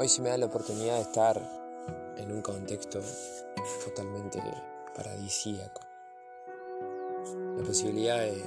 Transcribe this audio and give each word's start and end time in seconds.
Hoy 0.00 0.08
se 0.08 0.22
me 0.22 0.28
da 0.28 0.38
la 0.38 0.46
oportunidad 0.46 0.94
de 0.94 1.00
estar 1.00 2.14
en 2.18 2.30
un 2.30 2.40
contexto 2.40 3.00
totalmente 3.84 4.40
paradisíaco. 4.94 5.80
La 7.56 7.64
posibilidad 7.64 8.20
de, 8.20 8.40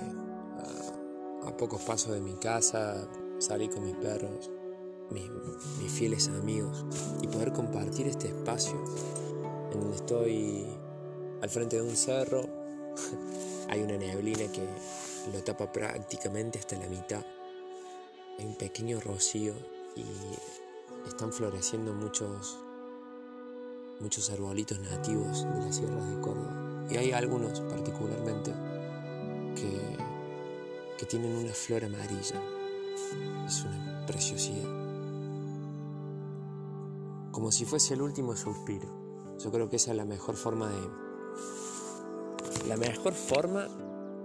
a, 1.45 1.57
pocos 1.57 1.81
pasos 1.81 2.13
de 2.13 2.21
mi 2.21 2.35
casa, 2.35 3.05
salir 3.39 3.70
con 3.70 3.84
mis 3.84 3.98
perros, 3.98 4.49
mis, 5.09 5.29
mis 5.81 5.91
fieles 5.91 6.29
amigos 6.29 6.85
y 7.21 7.27
poder 7.27 7.52
compartir 7.52 8.07
este 8.07 8.29
espacio 8.29 8.81
en 9.73 9.77
donde 9.81 9.97
estoy 9.97 10.65
al 11.41 11.49
frente 11.49 11.75
de 11.75 11.81
un 11.81 11.97
cerro. 11.97 12.43
Hay 13.68 13.81
una 13.81 13.97
neblina 13.97 14.49
que 14.54 14.65
lo 15.34 15.43
tapa 15.43 15.70
prácticamente 15.70 16.59
hasta 16.59 16.77
la 16.77 16.88
mitad. 16.88 17.26
Hay 18.40 18.45
un 18.45 18.55
pequeño 18.55 19.02
rocío 19.02 19.54
y 19.98 20.05
están 21.08 21.31
floreciendo 21.31 21.94
muchos, 21.94 22.58
muchos 23.99 24.30
arbolitos 24.30 24.80
nativos 24.80 25.44
de 25.44 25.59
las 25.59 25.76
sierras 25.76 26.08
de 26.08 26.22
Córdoba. 26.22 26.86
Y 26.90 26.98
hay 26.98 27.12
algunos 27.12 27.59
particularmente 27.62 28.52
que, 29.55 29.98
que 30.98 31.05
tienen 31.05 31.35
una 31.35 31.54
flor 31.54 31.85
amarilla. 31.85 32.41
Es 33.46 33.63
una 33.63 34.05
preciosidad. 34.05 34.70
Como 37.32 37.52
si 37.52 37.66
fuese 37.66 37.94
el 37.94 38.02
último 38.02 38.35
suspiro. 38.35 39.02
Yo 39.40 39.52
creo 39.52 39.70
que 39.70 39.77
esa 39.77 39.91
es 39.91 39.98
la 39.98 40.05
mejor 40.05 40.35
forma 40.35 40.70
de. 40.70 40.90
La 42.68 42.77
mejor 42.77 43.13
forma 43.13 43.68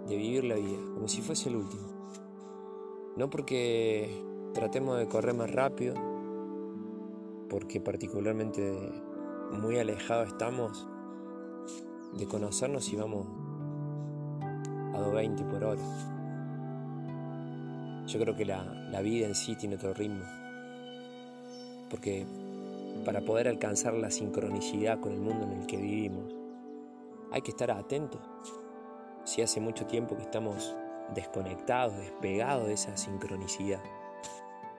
de 0.08 0.16
vivir 0.16 0.44
la 0.44 0.56
vida, 0.56 0.78
como 0.94 1.08
si 1.08 1.22
fuese 1.22 1.48
el 1.48 1.56
último. 1.56 1.96
No 3.16 3.30
porque 3.30 4.22
tratemos 4.52 4.98
de 4.98 5.08
correr 5.08 5.34
más 5.34 5.50
rápido, 5.50 5.94
porque 7.48 7.80
particularmente 7.80 8.92
muy 9.52 9.78
alejados 9.78 10.28
estamos 10.28 10.86
de 12.14 12.26
conocernos 12.26 12.92
y 12.92 12.96
vamos 12.96 13.26
a 14.94 14.98
220 14.98 15.44
por 15.44 15.64
hora. 15.64 15.82
Yo 18.06 18.20
creo 18.20 18.36
que 18.36 18.44
la, 18.44 18.64
la 18.90 19.00
vida 19.00 19.26
en 19.26 19.34
sí 19.34 19.56
tiene 19.56 19.76
otro 19.76 19.92
ritmo, 19.92 20.24
porque 21.90 22.26
para 23.04 23.20
poder 23.20 23.48
alcanzar 23.48 23.94
la 23.94 24.10
sincronicidad 24.10 25.00
con 25.00 25.12
el 25.12 25.20
mundo 25.20 25.44
en 25.44 25.60
el 25.60 25.66
que 25.66 25.76
vivimos, 25.76 26.34
hay 27.32 27.42
que 27.42 27.50
estar 27.50 27.70
atentos. 27.70 28.20
Si 29.24 29.42
hace 29.42 29.60
mucho 29.60 29.86
tiempo 29.86 30.16
que 30.16 30.22
estamos 30.22 30.74
desconectados, 31.14 31.96
despegados 31.96 32.68
de 32.68 32.74
esa 32.74 32.96
sincronicidad, 32.96 33.82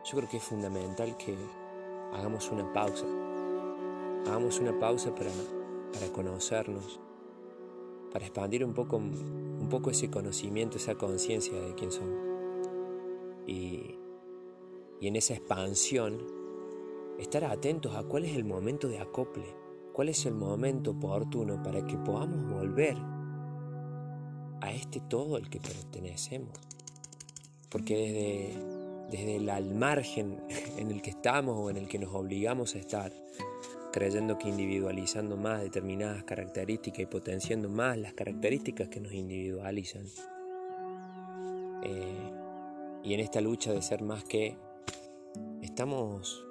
yo 0.06 0.18
creo 0.18 0.30
que 0.30 0.38
es 0.38 0.44
fundamental 0.44 1.18
que 1.18 1.38
hagamos 2.14 2.52
una 2.52 2.72
pausa. 2.74 3.06
Hagamos 4.26 4.60
una 4.60 4.78
pausa 4.78 5.14
para, 5.16 5.30
para 5.94 6.12
conocernos, 6.12 7.00
para 8.12 8.26
expandir 8.26 8.64
un 8.66 8.74
poco, 8.74 8.98
un 8.98 9.68
poco 9.70 9.92
ese 9.92 10.10
conocimiento, 10.10 10.78
esa 10.78 10.96
conciencia 10.96 11.60
de 11.60 11.76
quién 11.76 11.92
somos. 11.92 12.20
Y, 13.46 13.98
y 15.00 15.08
en 15.08 15.16
esa 15.16 15.34
expansión, 15.34 16.18
estar 17.20 17.46
atentos 17.46 17.96
a 17.96 18.04
cuál 18.04 18.26
es 18.26 18.36
el 18.36 18.44
momento 18.44 18.88
de 18.88 19.00
acople, 19.00 19.46
cuál 19.94 20.10
es 20.10 20.26
el 20.26 20.34
momento 20.34 20.92
oportuno 20.92 21.62
para 21.64 21.86
que 21.86 21.98
podamos 21.98 22.52
volver 22.52 22.98
a 24.62 24.72
este 24.72 25.00
todo 25.00 25.36
al 25.36 25.50
que 25.50 25.60
pertenecemos. 25.60 26.58
Porque 27.70 27.98
desde 27.98 28.77
desde 29.10 29.38
el 29.38 29.50
al 29.50 29.74
margen 29.74 30.42
en 30.78 30.92
el 30.92 31.02
que 31.02 31.12
estamos 31.12 31.56
o 31.58 31.70
en 31.70 31.78
el 31.78 31.88
que 31.88 32.00
nos 32.00 32.14
obligamos 32.14 32.76
a 32.76 32.80
estar, 32.80 33.12
creyendo 33.92 34.38
que 34.38 34.50
individualizando 34.50 35.38
más 35.38 35.62
determinadas 35.62 36.24
características 36.24 37.00
y 37.00 37.06
potenciando 37.06 37.70
más 37.70 37.98
las 37.98 38.14
características 38.14 38.90
que 38.90 39.00
nos 39.00 39.14
individualizan. 39.14 40.06
Eh, 41.84 42.32
y 43.04 43.14
en 43.14 43.20
esta 43.20 43.40
lucha 43.40 43.72
de 43.72 43.82
ser 43.82 44.02
más 44.02 44.24
que, 44.24 44.58
estamos 45.62 46.44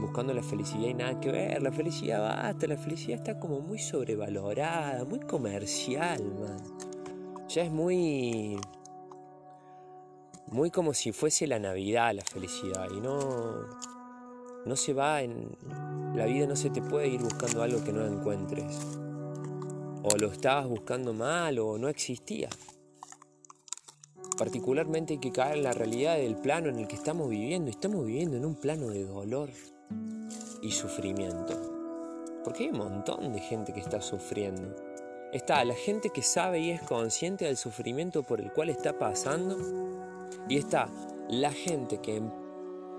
buscando 0.00 0.34
la 0.34 0.42
felicidad 0.42 0.88
y 0.88 0.94
nada 0.94 1.18
que 1.20 1.32
ver, 1.32 1.62
la 1.62 1.72
felicidad 1.72 2.20
basta, 2.20 2.66
la 2.66 2.76
felicidad 2.76 3.18
está 3.18 3.40
como 3.40 3.60
muy 3.60 3.78
sobrevalorada, 3.78 5.04
muy 5.04 5.20
comercial, 5.20 6.22
man. 6.34 6.58
Ya 7.48 7.62
es 7.62 7.72
muy 7.72 8.58
muy 10.48 10.70
como 10.70 10.94
si 10.94 11.12
fuese 11.12 11.46
la 11.46 11.58
Navidad 11.58 12.14
la 12.14 12.24
felicidad 12.24 12.88
y 12.90 13.00
no 13.00 13.66
no 14.64 14.76
se 14.76 14.92
va 14.92 15.22
en 15.22 15.56
la 16.16 16.24
vida 16.24 16.46
no 16.46 16.56
se 16.56 16.70
te 16.70 16.80
puede 16.80 17.08
ir 17.08 17.20
buscando 17.20 17.62
algo 17.62 17.84
que 17.84 17.92
no 17.92 18.06
encuentres. 18.06 18.78
O 20.02 20.16
lo 20.16 20.32
estabas 20.32 20.66
buscando 20.66 21.12
mal 21.12 21.58
o 21.58 21.76
no 21.76 21.88
existía. 21.88 22.48
Particularmente 24.38 25.14
hay 25.14 25.20
que 25.20 25.30
caer 25.30 25.58
en 25.58 25.64
la 25.64 25.72
realidad 25.72 26.16
del 26.16 26.36
plano 26.36 26.70
en 26.70 26.78
el 26.78 26.88
que 26.88 26.96
estamos 26.96 27.28
viviendo. 27.28 27.70
Estamos 27.70 28.06
viviendo 28.06 28.38
en 28.38 28.46
un 28.46 28.54
plano 28.54 28.88
de 28.88 29.04
dolor 29.04 29.50
y 30.62 30.72
sufrimiento. 30.72 32.40
Porque 32.42 32.64
hay 32.64 32.70
un 32.70 32.78
montón 32.78 33.34
de 33.34 33.40
gente 33.40 33.74
que 33.74 33.80
está 33.80 34.00
sufriendo. 34.00 34.74
Está 35.34 35.62
la 35.66 35.74
gente 35.74 36.08
que 36.08 36.22
sabe 36.22 36.60
y 36.60 36.70
es 36.70 36.80
consciente 36.80 37.44
del 37.44 37.58
sufrimiento 37.58 38.22
por 38.22 38.40
el 38.40 38.52
cual 38.52 38.70
está 38.70 38.98
pasando 38.98 39.58
y 40.48 40.58
está 40.58 40.88
la 41.28 41.52
gente 41.52 41.98
que 41.98 42.16
en 42.16 42.32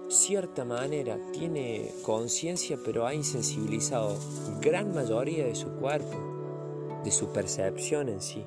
cierta 0.09 0.65
manera 0.65 1.17
tiene 1.33 1.91
conciencia 2.01 2.77
pero 2.83 3.05
ha 3.05 3.13
insensibilizado 3.13 4.17
gran 4.61 4.93
mayoría 4.93 5.45
de 5.45 5.55
su 5.55 5.69
cuerpo, 5.71 7.01
de 7.03 7.11
su 7.11 7.31
percepción 7.31 8.09
en 8.09 8.21
sí. 8.21 8.45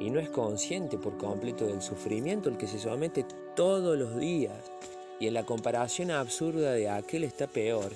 Y 0.00 0.10
no 0.10 0.20
es 0.20 0.30
consciente 0.30 0.96
por 0.96 1.16
completo 1.16 1.66
del 1.66 1.82
sufrimiento 1.82 2.48
al 2.48 2.56
que 2.56 2.68
se 2.68 2.78
somete 2.78 3.26
todos 3.56 3.98
los 3.98 4.16
días. 4.16 4.70
Y 5.18 5.26
en 5.26 5.34
la 5.34 5.44
comparación 5.44 6.12
absurda 6.12 6.70
de 6.70 6.88
aquel 6.88 7.24
está 7.24 7.48
peor, 7.48 7.90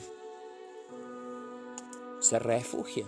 se 2.19 2.38
refugia. 2.40 3.06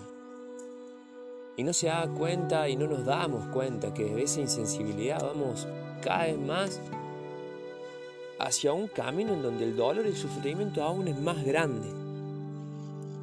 Y 1.57 1.65
no 1.65 1.73
se 1.73 1.89
da 1.89 2.09
cuenta 2.09 2.69
y 2.69 2.77
no 2.77 2.87
nos 2.87 3.05
damos 3.05 3.47
cuenta 3.49 3.93
que 3.93 4.05
de 4.05 4.23
esa 4.23 4.41
insensibilidad 4.41 5.21
vamos 5.21 5.67
cada 6.05 6.25
vez 6.25 6.39
más 6.39 6.81
hacia 8.39 8.75
un 8.75 8.89
camino 8.89 9.33
en 9.33 9.43
donde 9.43 9.65
el 9.65 9.75
dolor 9.75 10.05
y 10.05 10.11
el 10.11 10.17
sufrimiento 10.17 10.83
aún 10.83 11.09
es 11.09 11.19
más 11.19 11.43
grande. 11.43 11.89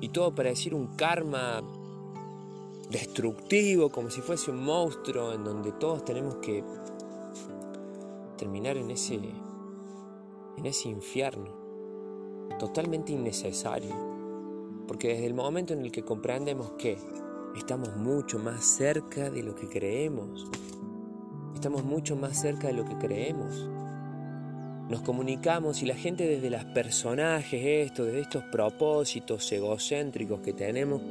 Y 0.01 0.09
todo 0.09 0.33
para 0.33 0.49
decir 0.49 0.73
un 0.73 0.87
karma 0.95 1.61
destructivo, 2.89 3.89
como 3.89 4.09
si 4.09 4.21
fuese 4.21 4.49
un 4.49 4.63
monstruo, 4.63 5.31
en 5.33 5.43
donde 5.43 5.71
todos 5.73 6.03
tenemos 6.03 6.37
que 6.37 6.63
terminar 8.35 8.77
en 8.77 8.89
ese, 8.89 9.19
en 10.57 10.65
ese 10.65 10.89
infierno, 10.89 11.53
totalmente 12.57 13.11
innecesario. 13.11 13.95
Porque 14.87 15.09
desde 15.09 15.27
el 15.27 15.35
momento 15.35 15.73
en 15.73 15.81
el 15.81 15.91
que 15.91 16.03
comprendemos 16.03 16.71
que 16.71 16.97
estamos 17.55 17.95
mucho 17.95 18.39
más 18.39 18.65
cerca 18.65 19.29
de 19.29 19.43
lo 19.43 19.53
que 19.53 19.69
creemos, 19.69 20.47
Estamos 21.61 21.83
mucho 21.83 22.15
más 22.15 22.41
cerca 22.41 22.69
de 22.69 22.73
lo 22.73 22.85
que 22.85 22.97
creemos. 22.97 23.69
Nos 24.89 25.01
comunicamos 25.01 25.83
y 25.83 25.85
la 25.85 25.93
gente 25.93 26.27
desde 26.27 26.49
los 26.49 26.65
personajes, 26.65 27.63
esto, 27.63 28.03
desde 28.03 28.21
estos 28.21 28.43
propósitos 28.45 29.51
egocéntricos 29.51 30.39
que 30.39 30.53
tenemos, 30.53 31.03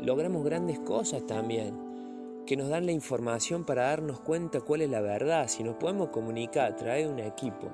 logramos 0.00 0.44
grandes 0.44 0.80
cosas 0.80 1.24
también, 1.24 2.42
que 2.48 2.56
nos 2.56 2.68
dan 2.68 2.84
la 2.84 2.90
información 2.90 3.62
para 3.62 3.84
darnos 3.84 4.18
cuenta 4.18 4.60
cuál 4.60 4.82
es 4.82 4.90
la 4.90 5.02
verdad. 5.02 5.46
Si 5.46 5.62
nos 5.62 5.76
podemos 5.76 6.08
comunicar 6.08 6.72
a 6.72 6.74
través 6.74 7.06
de 7.06 7.12
un 7.12 7.20
equipo 7.20 7.68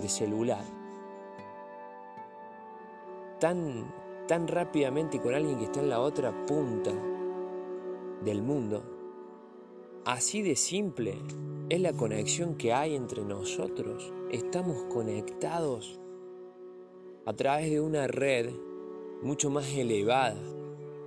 de 0.00 0.08
celular, 0.08 0.64
tan, 3.38 3.92
tan 4.26 4.48
rápidamente 4.48 5.20
con 5.20 5.34
alguien 5.34 5.58
que 5.58 5.64
está 5.64 5.80
en 5.80 5.90
la 5.90 6.00
otra 6.00 6.32
punta 6.46 6.92
del 8.24 8.40
mundo, 8.40 8.99
Así 10.10 10.42
de 10.42 10.56
simple 10.56 11.14
es 11.68 11.80
la 11.80 11.92
conexión 11.92 12.56
que 12.56 12.72
hay 12.72 12.96
entre 12.96 13.24
nosotros. 13.24 14.12
Estamos 14.32 14.82
conectados 14.92 16.00
a 17.26 17.32
través 17.32 17.70
de 17.70 17.80
una 17.80 18.08
red 18.08 18.50
mucho 19.22 19.50
más 19.50 19.68
elevada. 19.68 20.34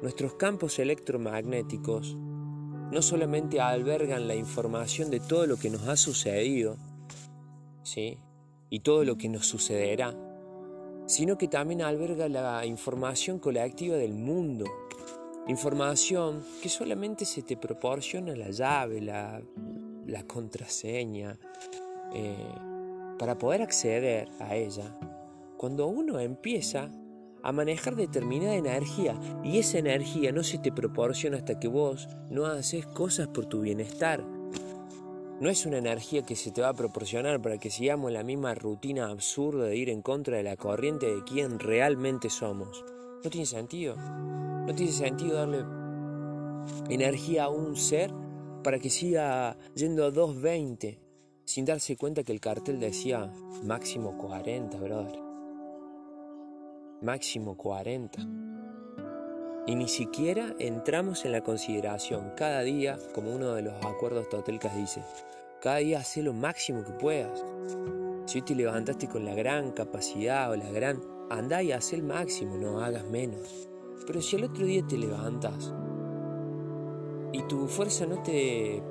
Nuestros 0.02 0.36
campos 0.36 0.80
electromagnéticos 0.80 2.16
no 2.16 3.02
solamente 3.02 3.60
albergan 3.60 4.26
la 4.26 4.36
información 4.36 5.12
de 5.12 5.20
todo 5.20 5.48
lo 5.48 5.58
que 5.58 5.70
nos 5.70 5.86
ha 5.90 5.98
sucedido, 5.98 6.78
¿sí? 7.84 8.20
Y 8.70 8.80
todo 8.80 9.04
lo 9.04 9.18
que 9.18 9.28
nos 9.28 9.46
sucederá, 9.46 10.16
sino 11.08 11.38
que 11.38 11.50
también 11.50 11.82
alberga 11.82 12.30
la 12.30 12.66
información 12.66 13.40
colectiva 13.40 13.98
del 13.98 14.14
mundo, 14.14 14.64
Información 15.48 16.42
que 16.62 16.70
solamente 16.70 17.26
se 17.26 17.42
te 17.42 17.58
proporciona 17.58 18.34
la 18.34 18.50
llave, 18.50 19.02
la, 19.02 19.42
contraseña, 20.26 21.38
eh, 22.14 22.56
para 23.20 23.38
poder 23.38 23.62
acceder 23.62 24.30
a 24.40 24.56
ella. 24.56 24.98
Cuando 25.58 25.88
uno 25.88 26.20
empieza 26.20 26.90
a 27.44 27.52
manejar 27.52 27.98
determinada 27.98 28.56
energía 28.56 29.20
y 29.44 29.60
esa 29.60 29.80
energía 29.80 30.32
no 30.32 30.44
se 30.44 30.60
te 30.60 30.72
proporciona 30.72 31.38
hasta 31.38 31.60
que 31.60 31.68
vos 31.68 32.08
no 32.30 32.46
haces 32.46 32.86
cosas 32.86 33.28
por 33.28 33.46
tu 33.46 33.62
bienestar. 33.62 34.24
No 35.42 35.50
es 35.50 35.66
una 35.66 35.78
energía 35.78 36.26
que 36.26 36.38
se 36.38 36.52
te 36.52 36.62
va 36.62 36.70
a 36.70 36.74
proporcionar 36.74 37.42
para 37.42 37.58
que 37.58 37.70
sigamos 37.70 38.14
la 38.14 38.24
misma 38.24 38.56
rutina 38.56 39.10
absurda 39.10 39.66
de 39.66 39.76
ir 39.76 39.90
en 39.90 40.02
contra 40.02 40.38
de 40.38 40.44
la 40.44 40.56
corriente 40.56 41.14
de 41.14 41.22
quien 41.26 41.60
realmente 41.60 42.30
somos. 42.30 42.86
No 43.24 43.30
tiene 43.30 43.46
sentido. 43.46 43.96
No 43.96 44.76
tiene 44.76 44.92
sentido 44.92 45.38
darle 45.38 45.64
energía 46.90 47.46
a 47.46 47.50
un 47.50 47.76
ser 47.76 48.14
para 48.64 48.80
que 48.80 48.90
siga 48.90 49.58
yendo 49.76 50.04
a 50.06 50.12
220 50.12 51.00
sin 51.46 51.66
darse 51.66 51.98
cuenta 51.98 52.24
que 52.24 52.32
el 52.32 52.40
cartel 52.40 52.80
decía 52.80 53.32
máximo 53.64 54.18
40, 54.18 54.78
brother. 54.78 55.20
Máximo 57.02 57.58
40. 57.58 58.22
Y 59.68 59.76
ni 59.76 59.88
siquiera 59.88 60.56
entramos 60.60 61.24
en 61.26 61.32
la 61.32 61.42
consideración 61.42 62.32
cada 62.36 62.62
día, 62.62 62.98
como 63.14 63.34
uno 63.34 63.54
de 63.54 63.62
los 63.62 63.86
acuerdos 63.86 64.28
totelcas 64.30 64.76
dice, 64.76 65.02
cada 65.62 65.78
día 65.78 66.00
hace 66.00 66.22
lo 66.22 66.34
máximo 66.34 66.84
que 66.84 66.92
puedas. 66.92 67.44
Si 68.26 68.40
hoy 68.40 68.42
te 68.42 68.56
levantaste 68.56 69.08
con 69.08 69.26
la 69.26 69.34
gran 69.34 69.72
capacidad 69.72 70.52
o 70.52 70.56
la 70.56 70.70
gran, 70.72 71.02
anda 71.34 71.62
y 71.62 71.72
haz 71.72 71.94
el 71.94 72.04
máximo, 72.04 72.58
no 72.58 72.80
hagas 72.80 73.06
menos. 73.10 73.68
Pero 74.06 74.22
si 74.22 74.36
el 74.36 74.46
otro 74.46 74.66
día 74.66 74.86
te 74.88 74.98
levantas 74.98 75.74
y 77.32 77.42
tu 77.44 77.68
fuerza 77.68 78.06
no 78.06 78.22
te 78.22 78.84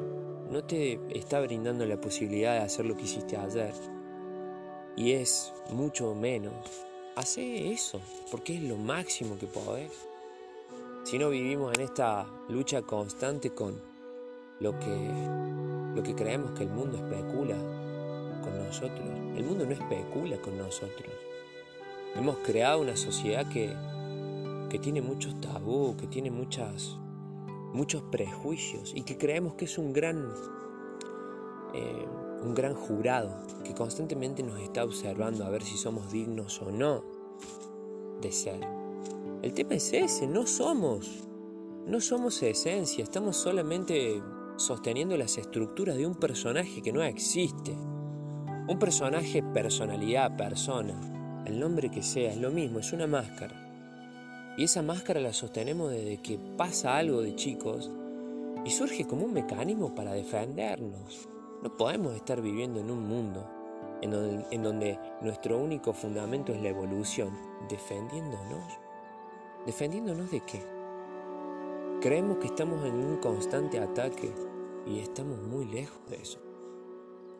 no 0.50 0.62
te 0.64 1.00
está 1.18 1.40
brindando 1.40 1.86
la 1.86 1.98
posibilidad 1.98 2.52
de 2.52 2.58
hacer 2.60 2.84
lo 2.84 2.94
que 2.94 3.04
hiciste 3.04 3.38
ayer 3.38 3.72
y 4.96 5.12
es 5.12 5.52
mucho 5.70 6.14
menos, 6.14 6.52
hace 7.16 7.72
eso, 7.72 8.00
porque 8.30 8.56
es 8.56 8.62
lo 8.62 8.76
máximo 8.76 9.38
que 9.38 9.46
podés. 9.46 9.92
Si 11.04 11.18
no 11.18 11.30
vivimos 11.30 11.74
en 11.74 11.80
esta 11.80 12.26
lucha 12.48 12.82
constante 12.82 13.50
con 13.50 13.80
lo 14.60 14.78
que, 14.78 15.10
lo 15.94 16.02
que 16.02 16.14
creemos 16.14 16.52
que 16.52 16.64
el 16.64 16.70
mundo 16.70 16.98
especula 16.98 17.56
con 18.42 18.58
nosotros, 18.58 19.08
el 19.36 19.44
mundo 19.44 19.64
no 19.64 19.72
especula 19.72 20.36
con 20.42 20.58
nosotros. 20.58 21.10
Hemos 22.14 22.38
creado 22.38 22.80
una 22.80 22.96
sociedad 22.96 23.48
que, 23.48 23.74
que 24.68 24.78
tiene 24.78 25.00
muchos 25.00 25.40
tabú, 25.40 25.96
que 25.96 26.06
tiene 26.06 26.30
muchas 26.30 26.98
muchos 27.72 28.02
prejuicios 28.02 28.92
y 28.94 29.02
que 29.02 29.16
creemos 29.16 29.54
que 29.54 29.64
es 29.64 29.78
un 29.78 29.92
gran, 29.92 30.28
eh, 31.74 32.06
un 32.42 32.54
gran 32.54 32.74
jurado 32.74 33.34
que 33.64 33.74
constantemente 33.74 34.42
nos 34.42 34.60
está 34.60 34.84
observando 34.84 35.44
a 35.44 35.50
ver 35.50 35.62
si 35.62 35.76
somos 35.76 36.12
dignos 36.12 36.60
o 36.60 36.70
no 36.70 37.02
de 38.20 38.30
ser. 38.30 38.60
El 39.42 39.54
tema 39.54 39.74
es 39.74 39.92
ese, 39.92 40.26
no 40.26 40.46
somos, 40.46 41.24
no 41.86 42.00
somos 42.00 42.42
esencia, 42.42 43.02
estamos 43.02 43.36
solamente 43.36 44.22
sosteniendo 44.56 45.16
las 45.16 45.38
estructuras 45.38 45.96
de 45.96 46.06
un 46.06 46.14
personaje 46.14 46.82
que 46.82 46.92
no 46.92 47.02
existe. 47.02 47.72
Un 48.68 48.78
personaje, 48.78 49.42
personalidad, 49.42 50.36
persona, 50.36 51.00
el 51.46 51.58
nombre 51.58 51.90
que 51.90 52.02
sea, 52.02 52.30
es 52.30 52.38
lo 52.38 52.50
mismo, 52.50 52.78
es 52.78 52.92
una 52.92 53.06
máscara. 53.06 54.54
Y 54.56 54.64
esa 54.64 54.82
máscara 54.82 55.20
la 55.20 55.32
sostenemos 55.32 55.90
desde 55.90 56.18
que 56.18 56.38
pasa 56.56 56.96
algo 56.96 57.22
de 57.22 57.34
chicos 57.34 57.90
y 58.64 58.70
surge 58.70 59.06
como 59.06 59.24
un 59.24 59.32
mecanismo 59.32 59.94
para 59.94 60.12
defendernos. 60.12 61.28
No 61.62 61.76
podemos 61.76 62.14
estar 62.14 62.40
viviendo 62.40 62.80
en 62.80 62.90
un 62.90 63.08
mundo 63.08 63.48
en 64.02 64.62
donde, 64.62 64.98
nuestro 65.20 65.58
único 65.58 65.92
fundamento 65.92 66.52
es 66.52 66.60
la 66.60 66.70
evolución, 66.70 67.30
defendiéndonos. 67.68 68.64
¿Defendiéndonos 69.64 70.30
de 70.30 70.40
qué? 70.40 70.60
Creemos 72.00 72.38
que 72.38 72.48
estamos 72.48 72.84
en 72.84 72.94
un 72.94 73.18
constante 73.18 73.78
ataque 73.78 74.32
y 74.86 74.98
estamos 74.98 75.40
muy 75.40 75.66
lejos 75.66 76.00
de 76.10 76.16
eso. 76.16 76.40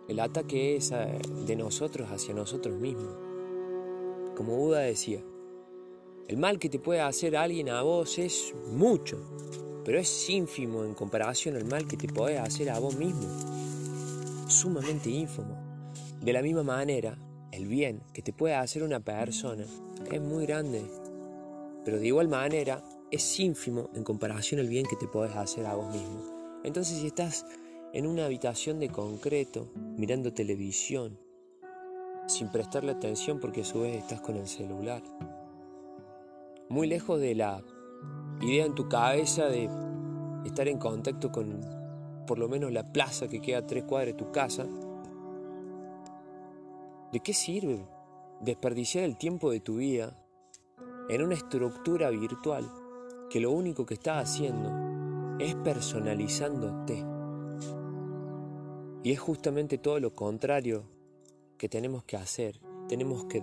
El 0.07 0.21
ataque 0.21 0.77
es 0.77 0.93
eh, 0.93 1.19
de 1.47 1.57
nosotros 1.57 2.09
hacia 2.11 2.33
nosotros 2.33 2.79
mismos. 2.79 3.17
Como 4.37 4.57
Buda 4.57 4.81
decía, 4.81 5.23
el 6.29 6.37
mal 6.39 6.59
que 6.59 6.69
te 6.69 6.79
puede 6.79 7.01
hacer 7.01 7.37
alguien 7.37 7.69
a 7.69 7.83
vos 7.83 8.19
es 8.19 8.55
mucho, 8.69 9.19
pero 9.85 9.99
es 9.99 10.31
ínfimo 10.31 10.85
en 10.85 10.95
comparación 10.95 11.57
al 11.57 11.67
mal 11.67 11.87
que 11.87 11.97
te 11.97 12.09
puede 12.09 12.39
hacer 12.39 12.71
a 12.71 12.79
vos 12.79 12.97
mismo. 12.97 13.29
Sumamente 14.49 15.11
ínfimo. 15.11 15.57
De 16.21 16.33
la 16.33 16.41
misma 16.41 16.63
manera, 16.63 17.19
el 17.51 17.67
bien 17.67 18.03
que 18.15 18.23
te 18.23 18.33
puede 18.33 18.55
hacer 18.55 18.83
una 18.83 19.01
persona 19.01 19.67
es 20.11 20.21
muy 20.21 20.47
grande, 20.47 20.83
pero 21.85 21.99
de 21.99 22.07
igual 22.07 22.29
manera 22.29 22.83
es 23.11 23.39
ínfimo 23.39 23.91
en 23.95 24.05
comparación 24.05 24.61
al 24.61 24.69
bien 24.69 24.87
que 24.87 24.97
te 24.97 25.07
puedes 25.07 25.37
hacer 25.37 25.67
a 25.67 25.75
vos 25.75 25.93
mismo. 25.93 26.61
Entonces 26.65 26.99
si 26.99 27.09
estás 27.09 27.45
en 27.93 28.07
una 28.07 28.25
habitación 28.25 28.81
de 28.81 28.89
concreto, 28.89 29.71
mirando 29.99 30.33
televisión, 30.33 31.19
sin 32.27 32.51
prestarle 32.51 32.93
atención 32.93 33.41
porque 33.41 33.63
a 33.63 33.65
su 33.65 33.83
vez 33.83 33.97
estás 33.97 34.21
con 34.21 34.37
el 34.37 34.47
celular, 34.47 35.03
muy 36.69 36.87
lejos 36.87 37.21
de 37.21 37.35
la 37.35 37.63
idea 38.41 38.65
en 38.65 38.75
tu 38.75 38.89
cabeza 38.89 39.47
de 39.47 39.69
estar 40.45 40.69
en 40.69 40.79
contacto 40.79 41.31
con 41.31 41.61
por 42.27 42.39
lo 42.39 42.49
menos 42.49 42.73
la 42.73 42.93
plaza 42.93 43.29
que 43.29 43.41
queda 43.41 43.59
a 43.59 43.67
tres 43.67 43.85
cuadras 43.85 44.15
de 44.15 44.25
tu 44.25 44.33
casa, 44.33 44.67
¿de 47.13 47.21
qué 47.21 47.33
sirve 47.33 47.85
desperdiciar 48.41 49.05
el 49.05 49.17
tiempo 49.17 49.51
de 49.51 49.61
tu 49.61 49.77
vida 49.77 50.17
en 51.09 51.23
una 51.23 51.35
estructura 51.35 52.11
virtual 52.11 52.71
que 53.29 53.41
lo 53.41 53.51
único 53.51 53.85
que 53.85 53.95
está 53.95 54.19
haciendo 54.19 54.71
es 55.39 55.55
personalizándote? 55.57 57.05
Y 59.05 59.11
es 59.11 59.19
justamente 59.19 59.79
todo 59.79 59.99
lo 59.99 60.15
contrario 60.15 60.85
que 61.63 61.69
tenemos 61.69 62.03
que 62.03 62.17
hacer. 62.17 62.59
Tenemos 62.89 63.27
que 63.27 63.41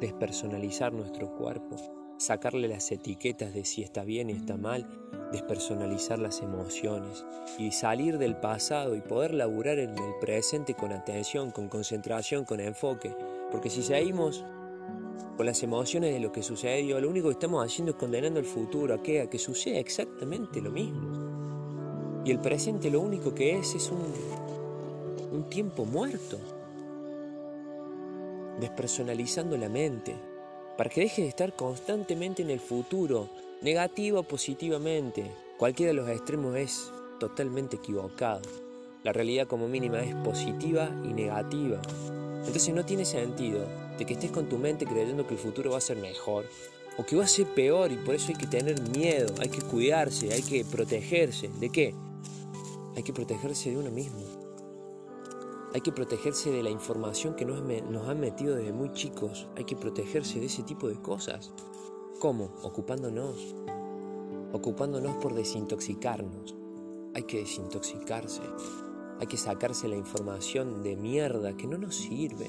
despersonalizar 0.00 0.92
nuestro 0.92 1.34
cuerpo 1.36 1.74
sacarle 2.16 2.68
las 2.68 2.92
etiquetas 2.92 3.52
de 3.52 3.64
si 3.64 3.82
está 3.82 4.04
bien 4.04 4.30
y 4.30 4.34
está 4.34 4.56
mal, 4.56 4.88
despersonalizar 5.32 6.20
las 6.20 6.40
emociones 6.40 7.24
y 7.58 7.72
salir 7.72 8.18
del 8.18 8.36
pasado 8.36 8.94
y 8.94 9.00
poder 9.00 9.34
laburar 9.34 9.80
en 9.80 9.90
el 9.90 10.14
presente 10.20 10.74
con 10.74 10.92
atención, 10.92 11.50
con 11.50 11.68
concentración, 11.68 12.44
con 12.44 12.60
enfoque. 12.60 13.12
Porque 13.50 13.70
si 13.70 13.82
seguimos 13.82 14.44
con 15.36 15.44
las 15.44 15.60
emociones 15.64 16.14
de 16.14 16.20
lo 16.20 16.30
que 16.30 16.44
sucedió, 16.44 17.00
lo 17.00 17.10
único 17.10 17.26
que 17.26 17.32
estamos 17.32 17.64
haciendo 17.64 17.90
es 17.90 17.98
condenando 17.98 18.38
el 18.38 18.46
futuro 18.46 18.94
a 18.94 19.02
que, 19.02 19.20
a 19.22 19.28
que 19.28 19.38
suceda 19.40 19.80
exactamente 19.80 20.60
lo 20.60 20.70
mismo. 20.70 22.22
Y 22.24 22.30
el 22.30 22.38
presente 22.38 22.88
lo 22.88 23.00
único 23.00 23.34
que 23.34 23.58
es 23.58 23.74
es 23.74 23.90
un, 23.90 24.12
un 25.32 25.48
tiempo 25.48 25.84
muerto, 25.84 26.38
despersonalizando 28.60 29.56
la 29.56 29.68
mente 29.68 30.16
para 30.76 30.90
que 30.90 31.00
deje 31.00 31.22
de 31.22 31.28
estar 31.28 31.54
constantemente 31.56 32.42
en 32.42 32.50
el 32.50 32.60
futuro, 32.60 33.28
negativo 33.62 34.20
o 34.20 34.22
positivamente. 34.22 35.30
Cualquiera 35.56 35.90
de 35.90 35.94
los 35.94 36.08
extremos 36.08 36.56
es 36.56 36.92
totalmente 37.18 37.76
equivocado. 37.76 38.42
La 39.02 39.12
realidad 39.12 39.48
como 39.48 39.66
mínima 39.66 40.00
es 40.00 40.14
positiva 40.16 40.88
y 41.04 41.12
negativa. 41.12 41.80
Entonces 42.46 42.72
no 42.72 42.84
tiene 42.84 43.04
sentido 43.04 43.66
de 43.98 44.06
que 44.06 44.14
estés 44.14 44.30
con 44.30 44.48
tu 44.48 44.56
mente 44.56 44.86
creyendo 44.86 45.26
que 45.26 45.34
el 45.34 45.40
futuro 45.40 45.72
va 45.72 45.78
a 45.78 45.80
ser 45.80 45.96
mejor 45.96 46.46
o 46.96 47.04
que 47.04 47.16
va 47.16 47.24
a 47.24 47.28
ser 47.28 47.46
peor 47.46 47.90
y 47.90 47.96
por 47.96 48.14
eso 48.14 48.28
hay 48.28 48.36
que 48.36 48.46
tener 48.46 48.80
miedo, 48.90 49.34
hay 49.40 49.48
que 49.48 49.60
cuidarse, 49.60 50.32
hay 50.32 50.42
que 50.42 50.64
protegerse. 50.64 51.48
¿De 51.58 51.70
qué? 51.70 51.94
Hay 52.96 53.02
que 53.02 53.12
protegerse 53.12 53.70
de 53.70 53.78
uno 53.78 53.90
mismo. 53.90 54.37
Hay 55.74 55.82
que 55.82 55.92
protegerse 55.92 56.50
de 56.50 56.62
la 56.62 56.70
información 56.70 57.34
que 57.34 57.44
nos, 57.44 57.60
han 58.08 58.20
metido 58.20 58.56
desde 58.56 58.72
muy 58.72 58.90
chicos. 58.92 59.48
Hay 59.54 59.64
que 59.64 59.76
protegerse 59.76 60.40
de 60.40 60.46
ese 60.46 60.62
tipo 60.62 60.88
de 60.88 60.96
cosas. 60.96 61.52
¿Cómo? 62.20 62.54
Ocupándonos. 62.62 63.54
Ocupándonos 64.52 65.16
por 65.16 65.34
desintoxicarnos. 65.34 66.56
Hay 67.14 67.24
que 67.24 67.40
desintoxicarse. 67.40 68.40
Hay 69.20 69.26
que 69.26 69.36
sacarse 69.36 69.88
la 69.88 69.96
información 69.96 70.82
de 70.82 70.96
mierda 70.96 71.54
que 71.54 71.66
no 71.66 71.76
nos 71.76 71.96
sirve. 71.96 72.48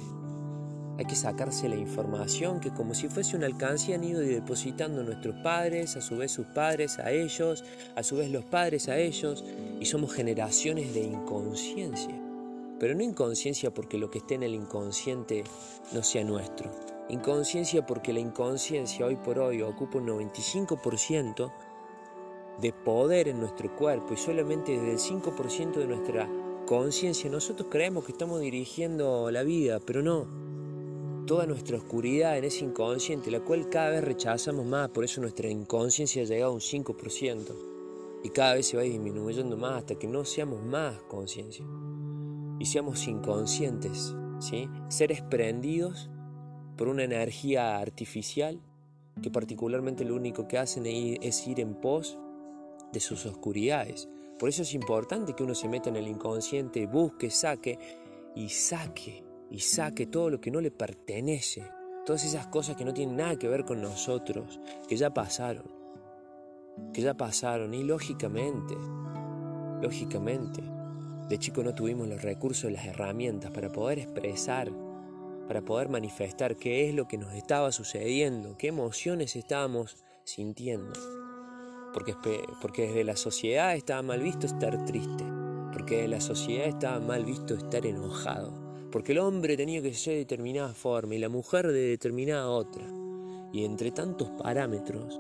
Hay 0.98 1.06
que 1.06 1.16
sacarse 1.16 1.68
la 1.68 1.76
información 1.76 2.62
que 2.62 2.72
como 2.72 2.94
si 2.94 3.10
fuese 3.10 3.36
una 3.36 3.48
alcancía 3.48 3.96
han 3.96 4.04
ido 4.06 4.22
depositando 4.22 5.04
nuestros 5.04 5.36
padres, 5.44 5.98
a 5.98 6.02
su 6.02 6.18
vez 6.18 6.32
sus 6.32 6.46
padres 6.48 7.00
a 7.00 7.12
ellos, 7.12 7.66
a 7.96 8.04
su 8.04 8.16
vez 8.16 8.32
los 8.32 8.46
padres 8.46 8.88
a 8.88 8.98
ellos, 8.98 9.44
y 9.80 9.86
somos 9.86 10.14
generaciones 10.14 10.94
de 10.94 11.02
inconsciencia. 11.02 12.29
Pero 12.80 12.96
no 12.96 13.04
inconsciencia 13.04 13.74
porque 13.74 13.98
lo 13.98 14.10
que 14.10 14.20
esté 14.20 14.36
en 14.36 14.44
el 14.44 14.56
inconsciente 14.56 15.44
no 15.94 16.04
sea 16.04 16.24
nuestro. 16.24 16.72
Inconsciencia 17.10 17.86
porque 17.86 18.14
la 18.14 18.20
inconsciencia 18.20 19.06
hoy 19.06 19.16
por 19.16 19.40
hoy 19.40 19.62
ocupa 19.62 19.98
un 19.98 20.08
95% 20.08 21.52
de 22.62 22.74
poder 22.74 23.28
en 23.28 23.40
nuestro 23.40 23.76
cuerpo 23.76 24.14
y 24.14 24.18
solamente 24.18 24.74
desde 24.74 24.92
el 24.92 25.22
5% 25.22 25.74
de 25.74 25.88
nuestra 25.88 26.30
conciencia 26.66 27.30
nosotros 27.30 27.68
creemos 27.72 28.06
que 28.06 28.12
estamos 28.12 28.42
dirigiendo 28.42 29.32
la 29.32 29.44
vida, 29.44 29.80
pero 29.80 30.04
no. 30.04 30.28
toda 31.26 31.48
nuestra 31.48 31.78
oscuridad 31.78 32.38
en 32.38 32.44
ese 32.44 32.64
inconsciente, 32.64 33.32
la 33.32 33.40
cual 33.40 33.70
cada 33.70 33.90
vez 33.90 34.04
rechazamos 34.04 34.66
más, 34.66 34.90
por 34.90 35.04
eso 35.04 35.20
nuestra 35.20 35.50
inconsciencia 35.50 36.22
ha 36.22 36.26
llegado 36.26 36.52
a 36.52 36.56
un 36.56 36.60
5%, 36.60 37.44
y 38.24 38.30
cada 38.30 38.54
vez 38.54 38.68
se 38.68 38.78
va 38.78 38.84
disminuyendo 38.84 39.58
más 39.58 39.80
hasta 39.80 39.96
que 39.96 40.08
no 40.08 40.26
seamos 40.26 40.62
más 40.64 41.02
conciencia, 41.08 41.66
y 42.60 42.66
seamos 42.66 43.08
inconscientes, 43.08 44.16
¿sí? 44.40 44.70
seres 44.90 45.22
prendidos 45.22 46.10
por 46.78 46.88
una 46.88 47.04
energía 47.04 47.78
artificial 47.78 48.62
que 49.22 49.32
particularmente 49.32 50.06
lo 50.06 50.16
único 50.16 50.48
que 50.48 50.58
hacen 50.58 50.86
es 50.86 51.48
ir 51.48 51.60
en 51.60 51.76
pos 51.76 52.18
de 52.92 53.00
sus 53.00 53.26
oscuridades. 53.26 54.10
Por 54.38 54.50
eso 54.50 54.62
es 54.62 54.74
importante 54.74 55.34
que 55.34 55.44
uno 55.44 55.56
se 55.56 55.68
meta 55.68 55.90
en 55.90 55.98
el 55.98 56.08
inconsciente, 56.08 56.86
busque, 56.86 57.30
saque 57.30 57.78
y 58.36 58.50
saque 58.50 59.24
y 59.50 59.60
saque 59.60 60.06
todo 60.08 60.30
lo 60.30 60.40
que 60.40 60.52
no 60.52 60.62
le 60.62 60.72
pertenece, 60.72 61.70
todas 62.06 62.24
esas 62.24 62.48
cosas 62.48 62.78
que 62.78 62.86
no 62.86 62.94
tienen 62.94 63.18
nada 63.18 63.38
que 63.38 63.50
ver 63.50 63.66
con 63.66 63.82
nosotros, 63.82 64.60
que 64.88 64.96
ya 64.96 65.14
pasaron, 65.14 65.66
que 66.94 67.02
ya 67.02 67.16
pasaron 67.16 67.74
y 67.74 67.84
lógicamente, 67.84 68.76
lógicamente, 69.82 70.62
de 71.30 71.38
chico 71.38 71.64
no 71.64 71.76
tuvimos 71.76 72.08
los 72.08 72.22
recursos, 72.22 72.72
las 72.72 72.86
herramientas 72.86 73.52
para 73.52 73.72
poder 73.72 74.00
expresar, 74.00 74.72
para 75.48 75.62
poder 75.62 75.90
manifestar 75.90 76.56
qué 76.58 76.90
es 76.90 76.96
lo 76.96 77.08
que 77.08 77.18
nos 77.18 77.34
estaba 77.34 77.72
sucediendo, 77.72 78.58
qué 78.58 78.68
emociones 78.68 79.36
estábamos 79.36 79.98
sintiendo 80.24 80.94
porque, 81.94 82.16
porque 82.62 82.88
desde 82.88 83.04
la 83.04 83.16
sociedad 83.16 83.76
estaba 83.76 84.02
mal 84.02 84.22
visto 84.22 84.46
estar 84.46 84.86
triste, 84.86 85.24
porque 85.74 85.96
desde 85.96 86.08
la 86.10 86.22
sociedad 86.22 86.68
estaba 86.68 87.00
mal 87.00 87.26
visto 87.26 87.56
estar 87.56 87.86
enojado, 87.86 88.54
porque 88.92 89.14
el 89.14 89.20
hombre 89.20 89.58
tenía 89.58 89.82
que 89.82 89.94
ser 89.94 90.14
de 90.14 90.20
determinada 90.20 90.74
forma 90.74 91.16
y 91.16 91.20
la 91.20 91.30
mujer 91.30 91.68
de 91.68 91.90
determinada 91.90 92.48
otra. 92.48 92.86
Y 93.52 93.66
entre 93.66 93.92
tantos 93.92 94.30
parámetros 94.30 95.20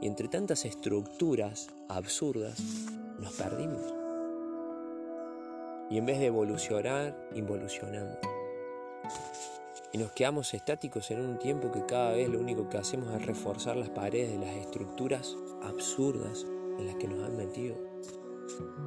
y 0.00 0.06
entre 0.06 0.28
tantas 0.28 0.64
estructuras 0.64 1.68
absurdas, 1.88 2.62
nos 3.18 3.32
perdimos. 3.32 4.03
Y 5.90 5.98
en 5.98 6.06
vez 6.06 6.18
de 6.18 6.26
evolucionar, 6.26 7.16
involucionamos. 7.34 8.16
Y 9.92 9.98
nos 9.98 10.10
quedamos 10.12 10.52
estáticos 10.54 11.10
en 11.12 11.20
un 11.20 11.38
tiempo 11.38 11.70
que 11.70 11.86
cada 11.86 12.12
vez 12.12 12.28
lo 12.28 12.40
único 12.40 12.68
que 12.68 12.78
hacemos 12.78 13.14
es 13.14 13.24
reforzar 13.26 13.76
las 13.76 13.90
paredes 13.90 14.32
de 14.32 14.44
las 14.44 14.56
estructuras 14.56 15.36
absurdas 15.62 16.44
en 16.78 16.86
las 16.86 16.96
que 16.96 17.06
nos 17.06 17.22
han 17.22 17.36
metido. 17.36 17.76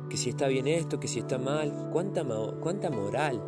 Que 0.10 0.18
si 0.18 0.32
está 0.32 0.48
bien 0.48 0.68
esto, 0.68 1.00
que 1.00 1.08
si 1.08 1.20
está 1.20 1.38
mal, 1.38 1.90
cuánta, 1.94 2.26
cuánta 2.62 2.90
moral, 2.90 3.42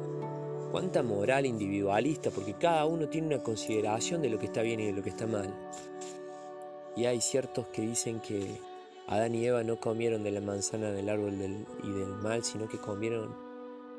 cuánta 0.71 1.03
moral 1.03 1.45
individualista, 1.45 2.29
porque 2.31 2.53
cada 2.53 2.85
uno 2.85 3.09
tiene 3.09 3.27
una 3.27 3.43
consideración 3.43 4.21
de 4.21 4.29
lo 4.29 4.39
que 4.39 4.45
está 4.45 4.61
bien 4.61 4.79
y 4.79 4.85
de 4.85 4.93
lo 4.93 5.03
que 5.03 5.09
está 5.09 5.27
mal. 5.27 5.53
Y 6.95 7.05
hay 7.05 7.19
ciertos 7.21 7.67
que 7.67 7.81
dicen 7.81 8.19
que 8.19 8.57
Adán 9.09 9.33
y 9.33 9.43
Eva 9.43 9.63
no 9.63 9.79
comieron 9.79 10.23
de 10.23 10.29
la 10.29 10.39
manzana 10.39 10.91
del 10.91 11.09
árbol 11.09 11.33
y 11.83 11.91
del 11.91 12.15
mal, 12.21 12.43
sino 12.43 12.69
que 12.69 12.77
comieron 12.77 13.35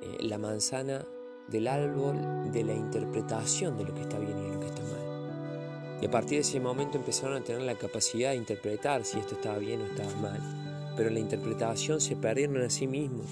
eh, 0.03 0.19
la 0.21 0.39
manzana 0.39 1.05
del 1.49 1.67
árbol 1.67 2.53
de 2.53 2.63
la 2.63 2.75
interpretación 2.75 3.77
de 3.77 3.87
lo 3.87 3.93
que 3.93 4.03
está 4.03 4.21
bien 4.21 4.39
y 4.39 4.43
de 4.43 4.55
lo 4.55 4.61
que 4.61 4.67
está 4.67 4.83
mal. 4.83 5.99
Y 6.01 6.07
a 6.07 6.11
partir 6.13 6.39
de 6.39 6.43
ese 6.43 6.61
momento 6.61 6.97
empezaron 6.97 7.37
a 7.37 7.45
tener 7.45 7.63
la 7.63 7.75
capacidad 7.75 8.31
de 8.31 8.37
interpretar 8.37 9.05
si 9.05 9.19
esto 9.19 9.35
estaba 9.35 9.59
bien 9.59 9.81
o 9.81 9.87
estaba 9.87 10.15
mal. 10.15 10.93
Pero 10.97 11.11
la 11.11 11.19
interpretación 11.19 12.01
se 12.01 12.15
perdieron 12.15 12.63
a 12.63 12.71
sí 12.71 12.87
mismos. 12.87 13.27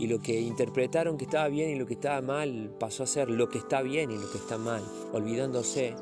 Y 0.00 0.08
lo 0.08 0.20
que 0.20 0.40
interpretaron 0.40 1.16
que 1.16 1.26
estaba 1.26 1.46
bien 1.46 1.70
y 1.70 1.76
lo 1.76 1.86
que 1.86 1.94
estaba 1.94 2.20
mal 2.22 2.74
pasó 2.80 3.04
a 3.04 3.06
ser 3.06 3.30
lo 3.30 3.48
que 3.48 3.58
está 3.58 3.82
bien 3.82 4.10
y 4.10 4.18
lo 4.18 4.28
que 4.32 4.38
está 4.38 4.58
mal, 4.58 4.82
olvidándose 5.12 5.94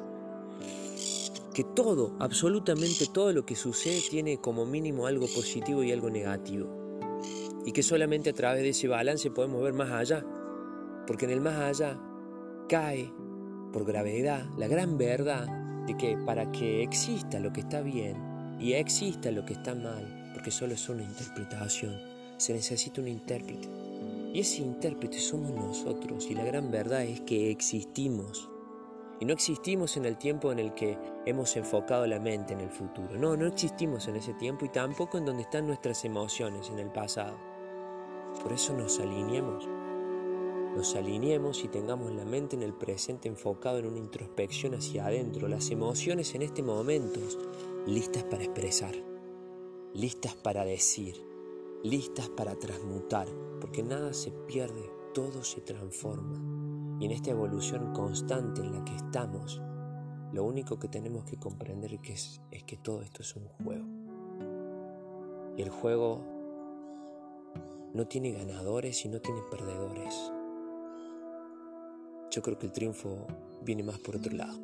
que 1.53 1.65
todo, 1.65 2.17
absolutamente 2.19 3.07
todo 3.13 3.33
lo 3.33 3.45
que 3.45 3.57
sucede 3.57 4.01
tiene 4.09 4.39
como 4.39 4.65
mínimo 4.65 5.07
algo 5.07 5.27
positivo 5.27 5.83
y 5.83 5.93
algo 5.93 6.11
negativo. 6.11 6.69
Y 7.65 7.73
que 7.73 7.83
solamente 7.83 8.31
a 8.31 8.33
través 8.33 8.63
de 8.63 8.71
ese 8.71 8.89
balance 8.89 9.31
podemos 9.31 9.63
ver 9.63 9.73
más 9.73 9.91
allá. 9.91 10.25
Porque 11.07 11.27
en 11.27 11.33
el 11.33 11.41
más 11.41 11.59
allá 11.59 12.01
cae, 12.69 13.13
por 13.73 13.85
gravedad, 13.85 14.47
la 14.57 14.69
gran 14.69 14.99
verdad 14.99 15.47
de 15.87 15.97
que 15.97 16.17
para 16.17 16.51
que 16.53 16.83
exista 16.83 17.41
lo 17.41 17.53
que 17.53 17.61
está 17.61 17.81
bien 17.81 18.17
y 18.61 18.75
exista 18.75 19.31
lo 19.31 19.45
que 19.45 19.55
está 19.55 19.75
mal, 19.75 20.31
porque 20.35 20.51
solo 20.51 20.75
es 20.75 20.89
una 20.89 21.03
interpretación, 21.03 21.99
se 22.37 22.53
necesita 22.53 23.01
un 23.01 23.09
intérprete. 23.09 23.69
Y 24.33 24.41
ese 24.41 24.63
intérprete 24.63 25.19
somos 25.19 25.51
nosotros 25.53 26.27
y 26.31 26.35
la 26.35 26.45
gran 26.45 26.71
verdad 26.71 27.03
es 27.05 27.21
que 27.21 27.51
existimos. 27.51 28.52
Y 29.23 29.25
no 29.25 29.35
existimos 29.35 29.97
en 29.97 30.05
el 30.05 30.19
tiempo 30.19 30.51
en 30.51 30.59
el 30.59 30.75
que 30.75 30.99
hemos 31.27 31.55
enfocado 31.55 32.09
la 32.09 32.19
mente 32.19 32.55
en 32.55 32.61
el 32.61 32.71
futuro. 32.71 33.17
No, 33.17 33.37
no 33.37 33.47
existimos 33.47 34.09
en 34.09 34.17
ese 34.17 34.35
tiempo 34.35 34.65
y 34.65 34.69
tampoco 34.69 35.17
en 35.17 35.25
donde 35.25 35.45
están 35.45 35.65
nuestras 35.65 36.05
emociones 36.05 36.71
en 36.71 36.81
el 36.81 36.91
pasado. 36.91 37.39
Por 38.43 38.53
eso 38.53 38.73
nos 38.73 38.99
alineemos 38.99 39.69
nos 40.75 40.97
alineemos 40.97 41.63
y 41.63 41.69
tengamos 41.69 42.11
la 42.13 42.25
mente 42.25 42.57
en 42.57 42.65
el 42.65 42.75
presente 42.75 43.29
enfocado 43.29 43.79
en 43.79 43.87
una 43.87 43.99
introspección 43.99 44.75
hacia 44.75 45.07
adentro, 45.07 45.47
las 45.47 45.71
emociones 45.71 46.35
en 46.35 46.43
este 46.43 46.65
momento 46.65 47.21
listas 47.87 48.25
para 48.25 48.43
expresar, 48.43 48.97
listas 49.95 50.35
para 50.35 50.65
decir, 50.65 51.25
listas 51.85 52.29
para 52.29 52.57
transmutar, 52.57 53.29
porque 53.61 53.85
nada 53.85 54.15
se 54.15 54.33
pierde, 54.33 54.91
todo 55.15 55.45
se 55.45 55.61
transforma. 55.61 56.72
Y 57.03 57.07
en 57.07 57.11
esta 57.11 57.33
evolución 57.33 57.93
constante 57.93 58.61
en 58.61 58.71
la 58.71 58.85
que 58.85 58.95
estamos, 58.95 59.61
lo 60.33 60.45
único 60.45 60.79
que 60.79 60.87
tenemos 60.87 61.25
que 61.25 61.37
comprender 61.37 61.99
es, 62.05 62.41
que 62.65 62.77
todo 62.77 63.03
esto 63.03 63.23
es 63.23 63.35
un 63.35 63.49
juego. 63.49 63.85
Y 65.57 65.63
el 65.63 65.71
juego 65.71 66.21
no 67.93 68.07
tiene 68.07 68.31
ganadores 68.31 69.05
y 69.05 69.09
no 69.09 69.21
tiene 69.21 69.41
perdedores. 69.51 70.15
Yo 72.31 72.41
creo 72.41 72.57
que 72.57 72.67
el 72.67 72.73
triunfo 72.73 73.27
viene 73.65 73.83
más 73.83 73.99
por 73.99 74.15
otro 74.15 74.37
lado. 74.37 74.61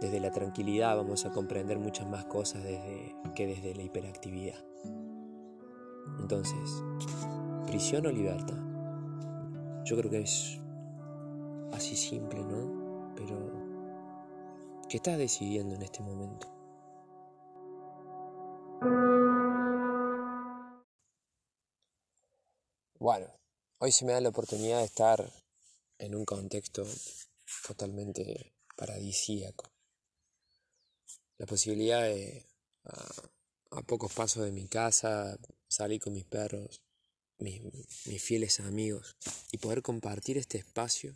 Desde 0.00 0.18
la 0.18 0.32
tranquilidad 0.32 0.96
vamos 0.96 1.26
a 1.26 1.30
comprender 1.30 1.78
muchas 1.78 2.10
más 2.10 2.24
cosas 2.24 2.64
desde, 2.64 3.14
que 3.36 3.46
desde 3.46 3.72
la 3.76 3.84
hiperactividad. 3.84 4.64
Entonces, 6.18 6.82
prisión 7.68 8.06
o 8.06 8.10
libertad. 8.10 8.65
Yo 9.86 9.96
creo 9.96 10.10
que 10.10 10.22
es 10.22 10.58
así 11.72 11.94
simple, 11.94 12.42
¿no? 12.42 13.14
Pero, 13.14 14.82
¿qué 14.88 14.96
estás 14.96 15.16
decidiendo 15.16 15.76
en 15.76 15.82
este 15.82 16.02
momento? 16.02 16.48
Bueno, 22.98 23.28
hoy 23.78 23.92
se 23.92 24.04
me 24.04 24.12
da 24.12 24.20
la 24.20 24.30
oportunidad 24.30 24.80
de 24.80 24.86
estar 24.86 25.24
en 25.98 26.16
un 26.16 26.24
contexto 26.24 26.84
totalmente 27.68 28.54
paradisíaco. 28.74 29.70
La 31.38 31.46
posibilidad 31.46 32.02
de, 32.02 32.44
a, 32.82 33.82
pocos 33.82 34.12
pasos 34.12 34.42
de 34.42 34.50
mi 34.50 34.66
casa, 34.66 35.38
salir 35.68 36.00
con 36.00 36.12
mis 36.12 36.24
perros, 36.24 36.82
mis, 37.38 37.62
mis 38.06 38.22
fieles 38.22 38.60
amigos, 38.60 39.16
y 39.52 39.58
poder 39.58 39.82
compartir 39.82 40.38
este 40.38 40.58
espacio 40.58 41.14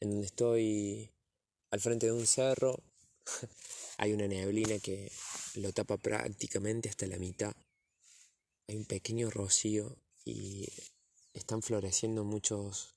en 0.00 0.10
donde 0.10 0.26
estoy 0.26 1.10
al 1.70 1.80
frente 1.80 2.06
de 2.06 2.12
un 2.12 2.26
cerro. 2.26 2.82
Hay 3.98 4.12
una 4.12 4.26
neblina 4.26 4.78
que 4.78 5.10
lo 5.54 5.72
tapa 5.72 5.96
prácticamente 5.96 6.88
hasta 6.88 7.06
la 7.06 7.18
mitad. 7.18 7.54
Hay 8.68 8.76
un 8.76 8.84
pequeño 8.84 9.30
rocío 9.30 9.96
y 10.24 10.68
están 11.32 11.62
floreciendo 11.62 12.24
muchos 12.24 12.96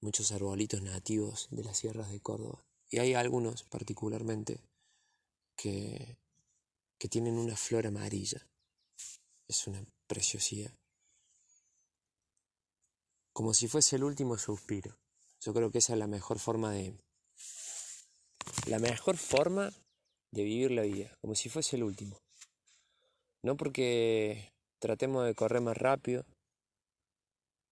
muchos 0.00 0.30
arbolitos 0.32 0.80
nativos 0.80 1.48
de 1.50 1.64
las 1.64 1.78
sierras 1.78 2.10
de 2.10 2.20
Córdoba. 2.20 2.64
Y 2.88 2.98
hay 2.98 3.14
algunos 3.14 3.64
particularmente 3.64 4.60
que, 5.56 6.16
que 6.98 7.08
tienen 7.08 7.34
una 7.34 7.56
flor 7.56 7.86
amarilla. 7.86 8.46
Es 9.48 9.66
una 9.66 9.84
preciosidad. 10.06 10.72
Como 13.38 13.54
si 13.54 13.68
fuese 13.68 13.94
el 13.94 14.02
último 14.02 14.36
suspiro. 14.36 14.98
Yo 15.42 15.54
creo 15.54 15.70
que 15.70 15.78
esa 15.78 15.92
es 15.92 15.98
la 16.00 16.08
mejor 16.08 16.40
forma 16.40 16.72
de... 16.72 16.98
La 18.66 18.80
mejor 18.80 19.16
forma 19.16 19.70
de 20.32 20.42
vivir 20.42 20.72
la 20.72 20.82
vida, 20.82 21.16
como 21.20 21.36
si 21.36 21.48
fuese 21.48 21.76
el 21.76 21.84
último. 21.84 22.18
No 23.44 23.56
porque 23.56 24.50
tratemos 24.80 25.24
de 25.24 25.36
correr 25.36 25.60
más 25.60 25.76
rápido, 25.76 26.26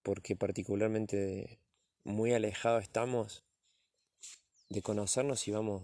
porque 0.04 0.36
particularmente 0.36 1.58
muy 2.04 2.32
alejados 2.32 2.84
estamos 2.84 3.42
de 4.68 4.82
conocernos 4.82 5.48
y 5.48 5.50
vamos 5.50 5.82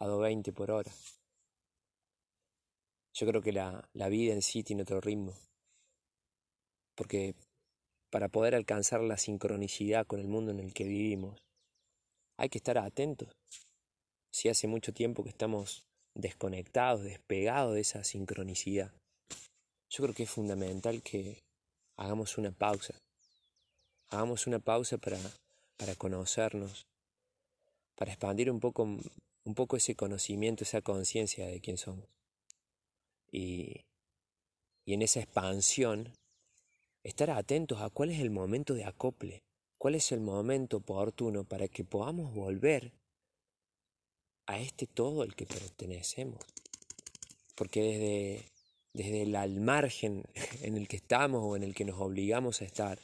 a 0.00 0.06
220 0.08 0.52
por 0.52 0.72
hora. 0.72 0.90
Yo 3.14 3.28
creo 3.28 3.42
que 3.42 3.52
la, 3.52 3.88
la 3.92 4.08
vida 4.08 4.32
en 4.32 4.42
sí 4.42 4.64
tiene 4.64 4.82
otro 4.82 5.00
ritmo, 5.00 5.34
porque 6.96 7.36
para 8.10 8.28
poder 8.28 8.54
alcanzar 8.54 9.00
la 9.00 9.18
sincronicidad 9.18 10.06
con 10.06 10.20
el 10.20 10.28
mundo 10.28 10.50
en 10.50 10.60
el 10.60 10.72
que 10.72 10.84
vivimos, 10.84 11.40
hay 12.36 12.48
que 12.48 12.58
estar 12.58 12.78
atentos. 12.78 13.28
Si 14.30 14.48
hace 14.48 14.66
mucho 14.66 14.92
tiempo 14.92 15.22
que 15.22 15.30
estamos 15.30 15.84
desconectados, 16.14 17.02
despegados 17.02 17.74
de 17.74 17.80
esa 17.80 18.04
sincronicidad, 18.04 18.92
yo 19.90 20.04
creo 20.04 20.14
que 20.14 20.24
es 20.24 20.30
fundamental 20.30 21.02
que 21.02 21.38
hagamos 21.96 22.38
una 22.38 22.50
pausa. 22.50 22.94
Hagamos 24.10 24.46
una 24.46 24.58
pausa 24.58 24.98
para, 24.98 25.18
para 25.76 25.94
conocernos, 25.94 26.86
para 27.96 28.12
expandir 28.12 28.50
un 28.50 28.60
poco, 28.60 28.84
un 28.84 29.54
poco 29.54 29.76
ese 29.76 29.94
conocimiento, 29.94 30.64
esa 30.64 30.80
conciencia 30.80 31.46
de 31.46 31.60
quién 31.60 31.76
somos. 31.76 32.06
Y, 33.30 33.82
y 34.84 34.94
en 34.94 35.02
esa 35.02 35.20
expansión 35.20 36.12
estar 37.08 37.30
atentos 37.30 37.80
a 37.80 37.90
cuál 37.90 38.10
es 38.10 38.20
el 38.20 38.30
momento 38.30 38.74
de 38.74 38.84
acople, 38.84 39.42
cuál 39.78 39.94
es 39.94 40.12
el 40.12 40.20
momento 40.20 40.78
oportuno 40.78 41.44
para 41.44 41.68
que 41.68 41.84
podamos 41.84 42.34
volver 42.34 42.92
a 44.46 44.60
este 44.60 44.86
todo 44.86 45.22
al 45.22 45.34
que 45.34 45.46
pertenecemos. 45.46 46.38
Porque 47.54 47.82
desde, 47.82 48.44
desde 48.92 49.22
el 49.22 49.36
al 49.36 49.60
margen 49.60 50.24
en 50.62 50.76
el 50.76 50.88
que 50.88 50.96
estamos 50.96 51.42
o 51.44 51.56
en 51.56 51.62
el 51.62 51.74
que 51.74 51.84
nos 51.84 52.00
obligamos 52.00 52.62
a 52.62 52.64
estar, 52.64 52.98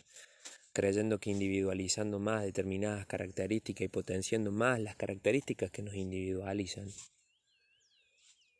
creyendo 0.72 1.18
que 1.18 1.30
individualizando 1.30 2.18
más 2.18 2.42
determinadas 2.42 3.06
características 3.06 3.84
y 3.84 3.88
potenciando 3.88 4.50
más 4.50 4.80
las 4.80 4.96
características 4.96 5.70
que 5.70 5.82
nos 5.82 5.94
individualizan, 5.94 6.90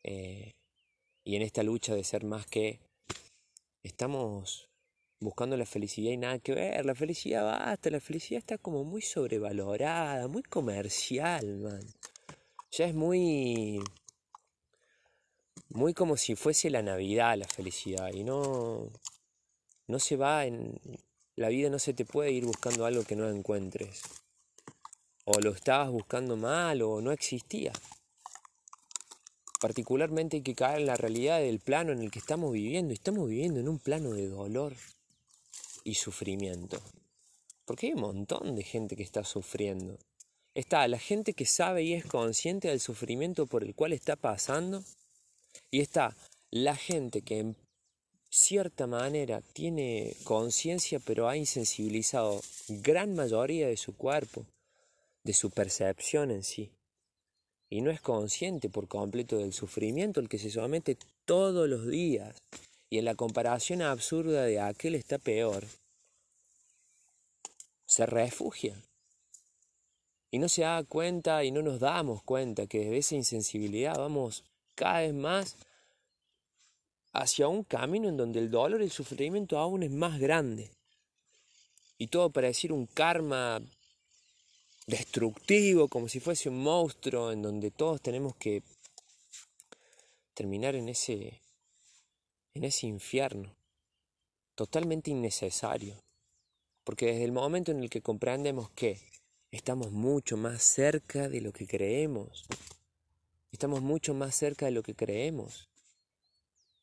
eh, 0.04 0.52
y 1.24 1.36
en 1.36 1.42
esta 1.42 1.62
lucha 1.62 1.94
de 1.94 2.04
ser 2.04 2.24
más 2.24 2.46
que, 2.46 2.78
estamos 3.82 4.68
buscando 5.21 5.56
la 5.56 5.66
felicidad 5.66 6.12
y 6.12 6.16
nada 6.16 6.38
que 6.38 6.54
ver. 6.54 6.85
La 6.85 6.94
felicidad 6.94 7.44
basta, 7.44 7.90
la 7.90 8.00
felicidad 8.00 8.38
está 8.38 8.59
como 8.59 8.85
muy 8.85 9.02
sobrevalorada, 9.02 10.28
muy 10.28 10.42
comercial, 10.42 11.59
man. 11.59 11.83
Ya 12.71 12.87
es 12.87 12.94
muy. 12.94 13.80
Muy 15.68 15.94
como 15.94 16.16
si 16.16 16.37
fuese 16.37 16.71
la 16.71 16.83
Navidad 16.83 17.37
la 17.37 17.49
felicidad. 17.49 18.12
Y 18.12 18.25
no. 18.25 18.90
No 19.87 19.99
se 19.99 20.16
va 20.16 20.47
en. 20.47 20.80
La 21.37 21.49
vida 21.49 21.68
no 21.68 21.78
se 21.78 21.94
te 21.94 22.04
puede 22.04 22.30
ir 22.30 22.44
buscando 22.44 22.87
algo 22.87 23.04
que 23.04 23.16
no 23.16 23.28
encuentres. 23.28 24.02
O 25.25 25.40
lo 25.40 25.52
estabas 25.52 25.90
buscando 25.90 26.37
mal 26.37 26.83
o 26.83 27.00
no 27.00 27.12
existía. 27.12 27.73
Particularmente 29.61 30.37
hay 30.37 30.42
que 30.42 30.54
caer 30.54 30.80
en 30.80 30.87
la 30.87 30.97
realidad 30.97 31.40
del 31.40 31.59
plano 31.59 31.92
en 31.92 32.02
el 32.02 32.11
que 32.11 32.18
estamos 32.18 32.52
viviendo. 32.52 32.92
Estamos 32.92 33.28
viviendo 33.28 33.61
en 33.61 33.68
un 33.68 33.78
plano 33.78 34.11
de 34.11 34.28
dolor 34.28 34.75
y 35.85 35.95
sufrimiento. 35.95 36.81
Porque 37.64 37.87
hay 37.87 37.93
un 37.93 38.00
montón 38.00 38.57
de 38.57 38.62
gente 38.62 38.97
que 38.97 39.03
está 39.03 39.25
sufriendo. 39.25 39.99
Está 40.55 40.87
la 40.88 40.99
gente 40.99 41.35
que 41.35 41.47
sabe 41.47 41.83
y 41.83 41.95
es 41.95 42.05
consciente 42.05 42.69
del 42.69 42.81
sufrimiento 42.81 43.47
por 43.47 43.62
el 43.62 43.75
cual 43.75 43.93
está 43.93 44.17
pasando. 44.17 44.83
Y 45.71 45.81
está 45.81 46.17
la 46.50 46.76
gente 46.76 47.23
que 47.23 47.41
en 47.41 47.57
cierta 48.31 48.87
manera 48.87 49.41
tiene 49.53 50.17
conciencia 50.25 50.99
pero 50.99 51.29
ha 51.29 51.37
insensibilizado 51.37 52.41
gran 52.69 53.14
mayoría 53.14 53.69
de 53.69 53.76
su 53.76 53.97
cuerpo, 53.97 54.45
de 55.23 55.33
su 55.33 55.50
percepción 55.50 56.31
en 56.31 56.43
sí. 56.43 56.71
Y 57.71 57.81
no 57.81 57.91
es 57.91 58.00
consciente 58.00 58.69
por 58.69 58.88
completo 58.88 59.38
del 59.38 59.53
sufrimiento 59.53 60.21
al 60.21 60.29
que 60.29 60.38
se 60.38 60.50
somete 60.50 60.97
todos 61.25 61.69
los 61.69 61.87
días 61.88 62.37
y 62.91 62.99
en 62.99 63.05
la 63.05 63.14
comparación 63.14 63.83
absurda 63.83 64.45
de 64.45 64.61
aquel 64.61 64.95
está 64.95 65.19
peor, 65.19 65.64
se 67.87 68.07
refugia. 68.07 68.77
Y 70.31 70.38
no 70.38 70.49
se 70.49 70.62
da 70.62 70.83
cuenta 70.83 71.44
y 71.44 71.53
no 71.53 71.62
nos 71.62 71.79
damos 71.79 72.23
cuenta 72.23 72.66
que 72.66 72.79
desde 72.81 72.99
esa 72.99 73.14
insensibilidad 73.14 73.97
vamos 73.97 74.44
cada 74.75 75.01
vez 75.01 75.14
más 75.14 75.57
hacia 77.12 77.47
un 77.47 77.62
camino 77.62 78.09
en 78.09 78.16
donde 78.16 78.40
el 78.40 78.51
dolor 78.51 78.81
y 78.81 78.85
el 78.85 78.90
sufrimiento 78.90 79.59
aún 79.59 79.85
es 79.85 79.90
más 79.90 80.18
grande. 80.18 80.70
Y 81.99 82.09
todo 82.09 82.31
para 82.31 82.49
decir 82.49 82.73
un 82.73 82.87
karma 82.87 83.62
destructivo, 84.87 85.88
como 85.88 86.09
si 86.09 86.18
fuese 86.18 86.49
un 86.49 86.62
monstruo, 86.62 87.31
en 87.31 87.42
donde 87.42 87.70
todos 87.70 88.01
tenemos 88.03 88.35
que 88.37 88.62
terminar 90.35 90.75
en 90.75 90.88
ese 90.88 91.40
en 92.55 92.62
ese 92.62 92.87
infierno, 92.87 93.57
totalmente 94.55 95.11
innecesario, 95.11 95.97
porque 96.85 97.07
desde 97.07 97.25
el 97.25 97.33
momento 97.33 97.73
en 97.73 97.83
el 97.83 97.90
que 97.90 98.01
comprendemos 98.01 98.71
que 98.71 99.01
estamos 99.51 99.90
mucho 99.90 100.37
más 100.37 100.62
cerca 100.62 101.29
de 101.29 101.40
lo 101.40 101.53
que 101.53 101.67
creemos, 101.67 102.45
estamos 103.51 103.83
mucho 103.83 104.14
más 104.14 104.37
cerca 104.37 104.67
de 104.67 104.73
lo 104.73 104.85
que 104.85 104.95
creemos, 104.95 105.69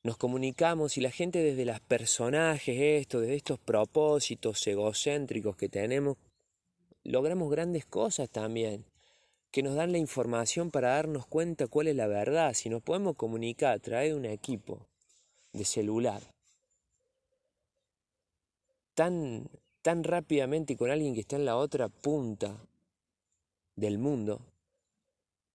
nos 0.03 0.17
comunicamos 0.17 0.97
y 0.97 1.01
la 1.01 1.11
gente 1.11 1.39
desde 1.39 1.63
los 1.63 1.79
personajes, 1.79 2.75
esto, 2.77 3.21
desde 3.21 3.35
estos 3.35 3.59
propósitos 3.59 4.67
egocéntricos 4.67 5.55
que 5.55 5.69
tenemos, 5.69 6.17
logramos 7.05 7.49
grandes 7.49 7.85
cosas 7.85 8.29
también, 8.29 8.83
que 9.51 9.63
nos 9.63 9.75
dan 9.75 9.93
la 9.93 9.99
información 9.99 10.69
para 10.69 10.95
darnos 10.95 11.27
cuenta 11.27 11.67
cuál 11.67 11.87
es 11.87 11.95
la 11.95 12.07
verdad. 12.07 12.53
Si 12.53 12.67
nos 12.67 12.81
podemos 12.81 13.15
comunicar 13.15 13.73
a 13.73 13.79
través 13.79 14.13
un 14.13 14.25
equipo 14.25 14.87
de 15.53 15.65
celular 15.65 16.21
tan, 18.93 19.49
tan 19.81 20.03
rápidamente 20.03 20.77
con 20.77 20.91
alguien 20.91 21.13
que 21.13 21.21
está 21.21 21.35
en 21.35 21.45
la 21.45 21.57
otra 21.57 21.89
punta 21.89 22.55
del 23.75 23.97
mundo, 23.97 24.41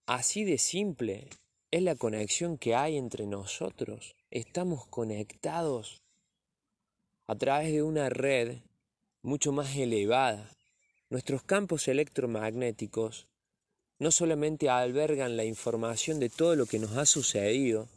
así 0.05 0.43
de 0.43 0.57
simple 0.57 1.29
es 1.71 1.81
la 1.81 1.95
conexión 1.95 2.57
que 2.57 2.75
hay 2.75 2.97
entre 2.97 3.25
nosotros. 3.25 4.15
Estamos 4.31 4.85
conectados 4.87 6.01
a 7.27 7.35
través 7.35 7.71
de 7.71 7.83
una 7.83 8.09
red 8.09 8.57
mucho 9.21 9.51
más 9.51 9.75
elevada. 9.75 10.51
Nuestros 11.09 11.43
campos 11.43 11.87
electromagnéticos 11.87 13.27
no 13.99 14.11
solamente 14.11 14.69
albergan 14.69 15.37
la 15.37 15.45
información 15.45 16.19
de 16.19 16.29
todo 16.29 16.55
lo 16.55 16.65
que 16.65 16.79
nos 16.79 16.97
ha 16.97 17.05
sucedido, 17.05 17.87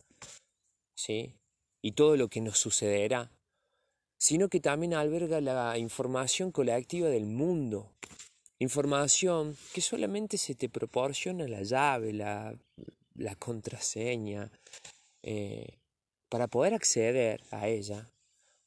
¿sí? 0.95 1.35
Y 1.83 1.93
todo 1.93 2.17
lo 2.17 2.29
que 2.29 2.41
nos 2.41 2.59
sucederá, 2.59 3.31
sino 4.19 4.49
que 4.49 4.61
también 4.61 4.95
alberga 4.95 5.41
la 5.41 5.79
información 5.79 6.53
colectiva 6.53 7.09
del 7.09 7.27
mundo, 7.27 7.91
información 8.59 9.57
que 9.73 9.81
solamente 9.81 10.37
se 10.37 10.55
te 10.55 10.69
proporciona 10.69 11.49
la 11.49 11.63
llave, 11.63 12.13
la, 12.13 12.55
contraseña, 13.39 14.51
eh, 15.23 15.79
para 16.29 16.47
poder 16.47 16.75
acceder 16.75 17.43
a 17.51 17.69
ella, 17.69 18.11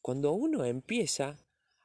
cuando 0.01 0.33
uno 0.33 0.65
empieza 0.65 1.37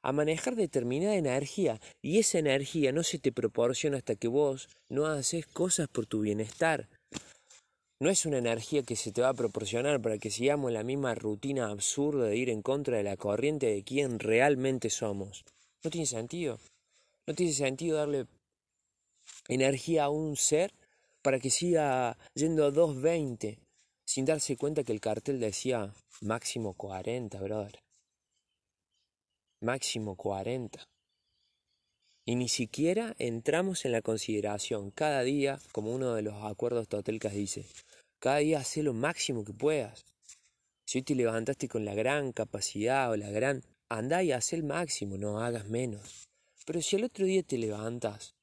a 0.02 0.12
manejar 0.12 0.56
determinada 0.56 1.16
energía 1.16 1.80
y 2.02 2.18
esa 2.18 2.38
energía 2.38 2.92
no 2.92 3.02
se 3.02 3.18
te 3.18 3.32
proporciona 3.32 3.98
hasta 3.98 4.16
que 4.16 4.28
vos 4.28 4.68
no 4.88 5.06
haces 5.06 5.46
cosas 5.46 5.88
por 5.88 6.06
tu 6.06 6.20
bienestar, 6.20 6.88
no 8.00 8.10
es 8.10 8.26
una 8.26 8.38
energía 8.38 8.82
que 8.84 8.94
se 8.94 9.10
te 9.10 9.22
va 9.22 9.30
a 9.30 9.34
proporcionar 9.34 10.00
para 10.00 10.18
que 10.18 10.30
sigamos 10.30 10.70
la 10.70 10.84
misma 10.84 11.14
rutina 11.14 11.68
absurda 11.68 12.26
de 12.26 12.36
ir 12.36 12.48
en 12.48 12.62
contra 12.62 12.96
de 12.96 13.02
la 13.02 13.16
corriente 13.16 13.66
de 13.66 13.82
quién 13.82 14.20
realmente 14.20 14.88
somos. 14.88 15.44
No 15.82 15.90
tiene 15.90 16.06
sentido. 16.06 16.60
No 17.26 17.34
tiene 17.34 17.52
sentido 17.52 17.98
darle 17.98 18.26
energía 19.48 20.04
a 20.04 20.10
un 20.10 20.36
ser 20.36 20.72
para 21.22 21.40
que 21.40 21.50
siga 21.50 22.16
yendo 22.34 22.64
a 22.64 22.70
220 22.70 23.58
sin 24.06 24.24
darse 24.24 24.56
cuenta 24.56 24.84
que 24.84 24.92
el 24.92 25.00
cartel 25.00 25.40
decía 25.40 25.92
máximo 26.20 26.74
40, 26.74 27.38
brother. 27.40 27.80
Máximo 29.60 30.14
40. 30.16 30.88
Y 32.24 32.36
ni 32.36 32.48
siquiera 32.48 33.14
entramos 33.18 33.84
en 33.84 33.92
la 33.92 34.02
consideración 34.02 34.90
cada 34.90 35.22
día, 35.22 35.58
como 35.72 35.94
uno 35.94 36.14
de 36.14 36.22
los 36.22 36.44
acuerdos 36.44 36.86
totelcas 36.86 37.32
dice, 37.32 37.66
cada 38.18 38.38
día 38.38 38.60
haz 38.60 38.76
lo 38.78 38.94
máximo 38.94 39.44
que 39.44 39.52
puedas. 39.52 40.04
Si 40.84 40.98
hoy 40.98 41.02
te 41.02 41.14
levantaste 41.14 41.68
con 41.68 41.84
la 41.84 41.94
gran 41.94 42.32
capacidad 42.32 43.10
o 43.10 43.16
la 43.16 43.30
gran... 43.30 43.62
Andá 43.90 44.22
y 44.22 44.32
haz 44.32 44.52
el 44.52 44.64
máximo, 44.64 45.16
no 45.16 45.40
hagas 45.40 45.66
menos. 45.66 46.28
Pero 46.66 46.82
si 46.82 46.96
el 46.96 47.04
otro 47.04 47.24
día 47.24 47.42
te 47.42 47.56
levantas 47.56 48.34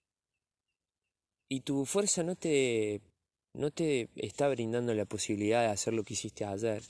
y 1.48 1.60
tu 1.62 1.86
fuerza 1.86 2.24
no 2.24 2.36
te, 2.36 3.02
no 3.54 3.70
te 3.70 4.10
está 4.16 4.50
brindando 4.50 4.94
la 4.96 5.06
posibilidad 5.06 5.62
de 5.62 5.68
hacer 5.68 5.94
lo 5.94 6.04
que 6.04 6.14
hiciste 6.14 6.46
ayer, 6.46 6.82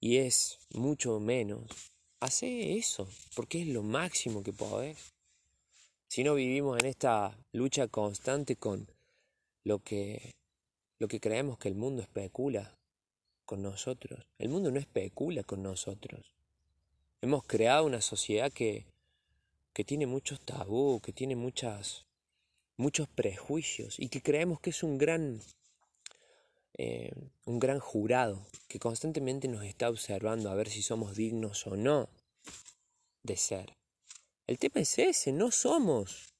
y 0.00 0.18
es 0.18 0.58
mucho 0.70 1.18
menos, 1.20 1.92
hace 2.20 2.76
eso, 2.76 3.08
porque 3.34 3.62
es 3.62 3.68
lo 3.68 3.82
máximo 3.82 4.42
que 4.42 4.52
podés. 4.52 5.12
Si 6.08 6.22
no 6.22 6.34
vivimos 6.34 6.78
en 6.80 6.86
esta 6.86 7.36
lucha 7.52 7.88
constante 7.88 8.56
con 8.56 8.86
lo 9.64 9.78
que 9.80 10.34
lo 11.02 11.08
que 11.08 11.20
creemos 11.20 11.58
que 11.58 11.68
el 11.68 11.74
mundo 11.74 12.00
especula 12.00 12.78
con 13.44 13.60
nosotros. 13.60 14.24
El 14.38 14.48
mundo 14.48 14.70
no 14.70 14.78
especula 14.78 15.42
con 15.42 15.62
nosotros. 15.62 16.32
Hemos 17.20 17.44
creado 17.44 17.84
una 17.84 18.00
sociedad 18.00 18.52
que 18.52 18.86
que 19.72 19.84
tiene 19.84 20.06
muchos 20.06 20.40
tabú, 20.40 21.00
que 21.00 21.12
tiene 21.12 21.36
muchas, 21.36 22.04
muchos 22.76 23.08
prejuicios 23.08 23.98
y 23.98 24.08
que 24.08 24.22
creemos 24.22 24.60
que 24.60 24.70
es 24.70 24.82
un 24.82 24.98
gran, 24.98 25.40
eh, 26.74 27.12
un 27.46 27.58
gran 27.58 27.78
jurado 27.78 28.46
que 28.68 28.78
constantemente 28.78 29.48
nos 29.48 29.64
está 29.64 29.88
observando 29.88 30.50
a 30.50 30.54
ver 30.54 30.68
si 30.68 30.82
somos 30.82 31.16
dignos 31.16 31.66
o 31.66 31.76
no 31.76 32.08
de 33.22 33.36
ser. 33.36 33.76
El 34.46 34.58
tema 34.58 34.80
es 34.80 34.98
ese, 34.98 35.32
no 35.32 35.50
somos, 35.50 36.34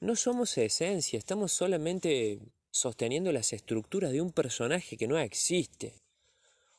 no 0.00 0.16
somos 0.16 0.56
esencia, 0.58 1.18
estamos 1.18 1.52
solamente 1.52 2.40
sosteniendo 2.72 3.30
las 3.30 3.52
estructuras 3.52 4.10
de 4.10 4.20
un 4.20 4.32
personaje 4.32 4.96
que 4.96 5.06
no 5.06 5.18
existe. 5.18 5.94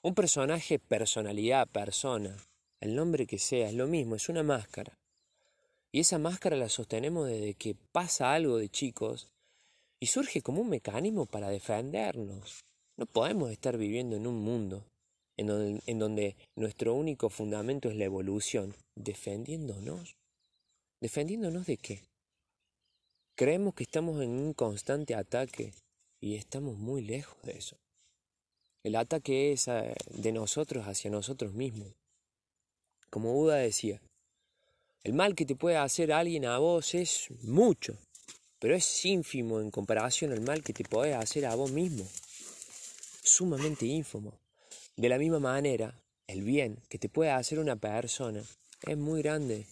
Un 0.02 0.16
personaje, 0.16 0.80
personalidad, 0.80 1.68
persona, 1.68 2.36
el 2.82 2.96
nombre 2.96 3.26
que 3.26 3.40
sea, 3.40 3.70
es 3.70 3.76
lo 3.76 3.88
mismo, 3.88 4.16
es 4.16 4.28
una 4.28 4.44
máscara. 4.44 4.98
Y 5.92 6.00
esa 6.02 6.18
máscara 6.18 6.58
la 6.58 6.68
sostenemos 6.68 7.28
desde 7.28 7.54
que 7.54 7.76
pasa 7.94 8.34
algo 8.34 8.58
de 8.58 8.68
chicos 8.68 9.30
y 10.02 10.08
surge 10.08 10.42
como 10.42 10.62
un 10.62 10.70
mecanismo 10.70 11.26
para 11.26 11.50
defendernos. 11.50 12.66
No 12.98 13.06
podemos 13.06 13.52
estar 13.52 13.78
viviendo 13.78 14.16
en 14.16 14.28
un 14.28 14.42
mundo 14.42 14.84
en 15.38 15.48
donde, 15.48 15.84
en 15.86 16.00
donde 16.00 16.36
nuestro 16.56 16.94
único 16.96 17.30
fundamento 17.30 17.90
es 17.90 17.96
la 17.96 18.06
evolución, 18.06 18.76
defendiéndonos. 18.96 20.18
¿Defendiéndonos 21.00 21.66
de 21.66 21.78
qué? 21.78 22.02
Creemos 23.36 23.74
que 23.74 23.84
estamos 23.84 24.22
en 24.22 24.30
un 24.30 24.54
constante 24.54 25.16
ataque 25.16 25.74
y 26.22 26.36
estamos 26.36 26.78
muy 26.78 27.02
lejos 27.02 27.36
de 27.42 27.54
eso. 27.54 27.76
El 28.84 28.96
ataque 28.96 29.52
es 29.52 29.68
eh, 29.68 29.96
de 30.12 30.32
nosotros 30.32 30.86
hacia 30.88 31.10
nosotros 31.10 31.52
mismos. 31.54 31.88
Como 33.10 33.34
Buda 33.34 33.56
decía, 33.56 34.00
el 35.04 35.14
mal 35.14 35.34
que 35.34 35.46
te 35.46 35.56
puede 35.56 35.78
hacer 35.78 36.14
alguien 36.14 36.46
a 36.46 36.60
vos 36.60 36.94
es 36.94 37.30
mucho, 37.42 37.98
pero 38.60 38.76
es 38.76 39.04
ínfimo 39.04 39.62
en 39.62 39.72
comparación 39.72 40.32
al 40.32 40.42
mal 40.42 40.62
que 40.62 40.74
te 40.74 40.84
puede 40.84 41.16
hacer 41.16 41.48
a 41.48 41.56
vos 41.56 41.72
mismo. 41.72 42.08
Sumamente 43.24 43.88
ínfimo. 43.88 44.38
De 44.96 45.10
la 45.10 45.18
misma 45.18 45.40
manera, 45.40 46.00
el 46.28 46.44
bien 46.44 46.78
que 46.88 47.00
te 47.00 47.10
puede 47.10 47.32
hacer 47.32 47.58
una 47.58 47.78
persona 47.78 48.44
es 48.84 48.98
muy 48.98 49.24
grande, 49.24 49.66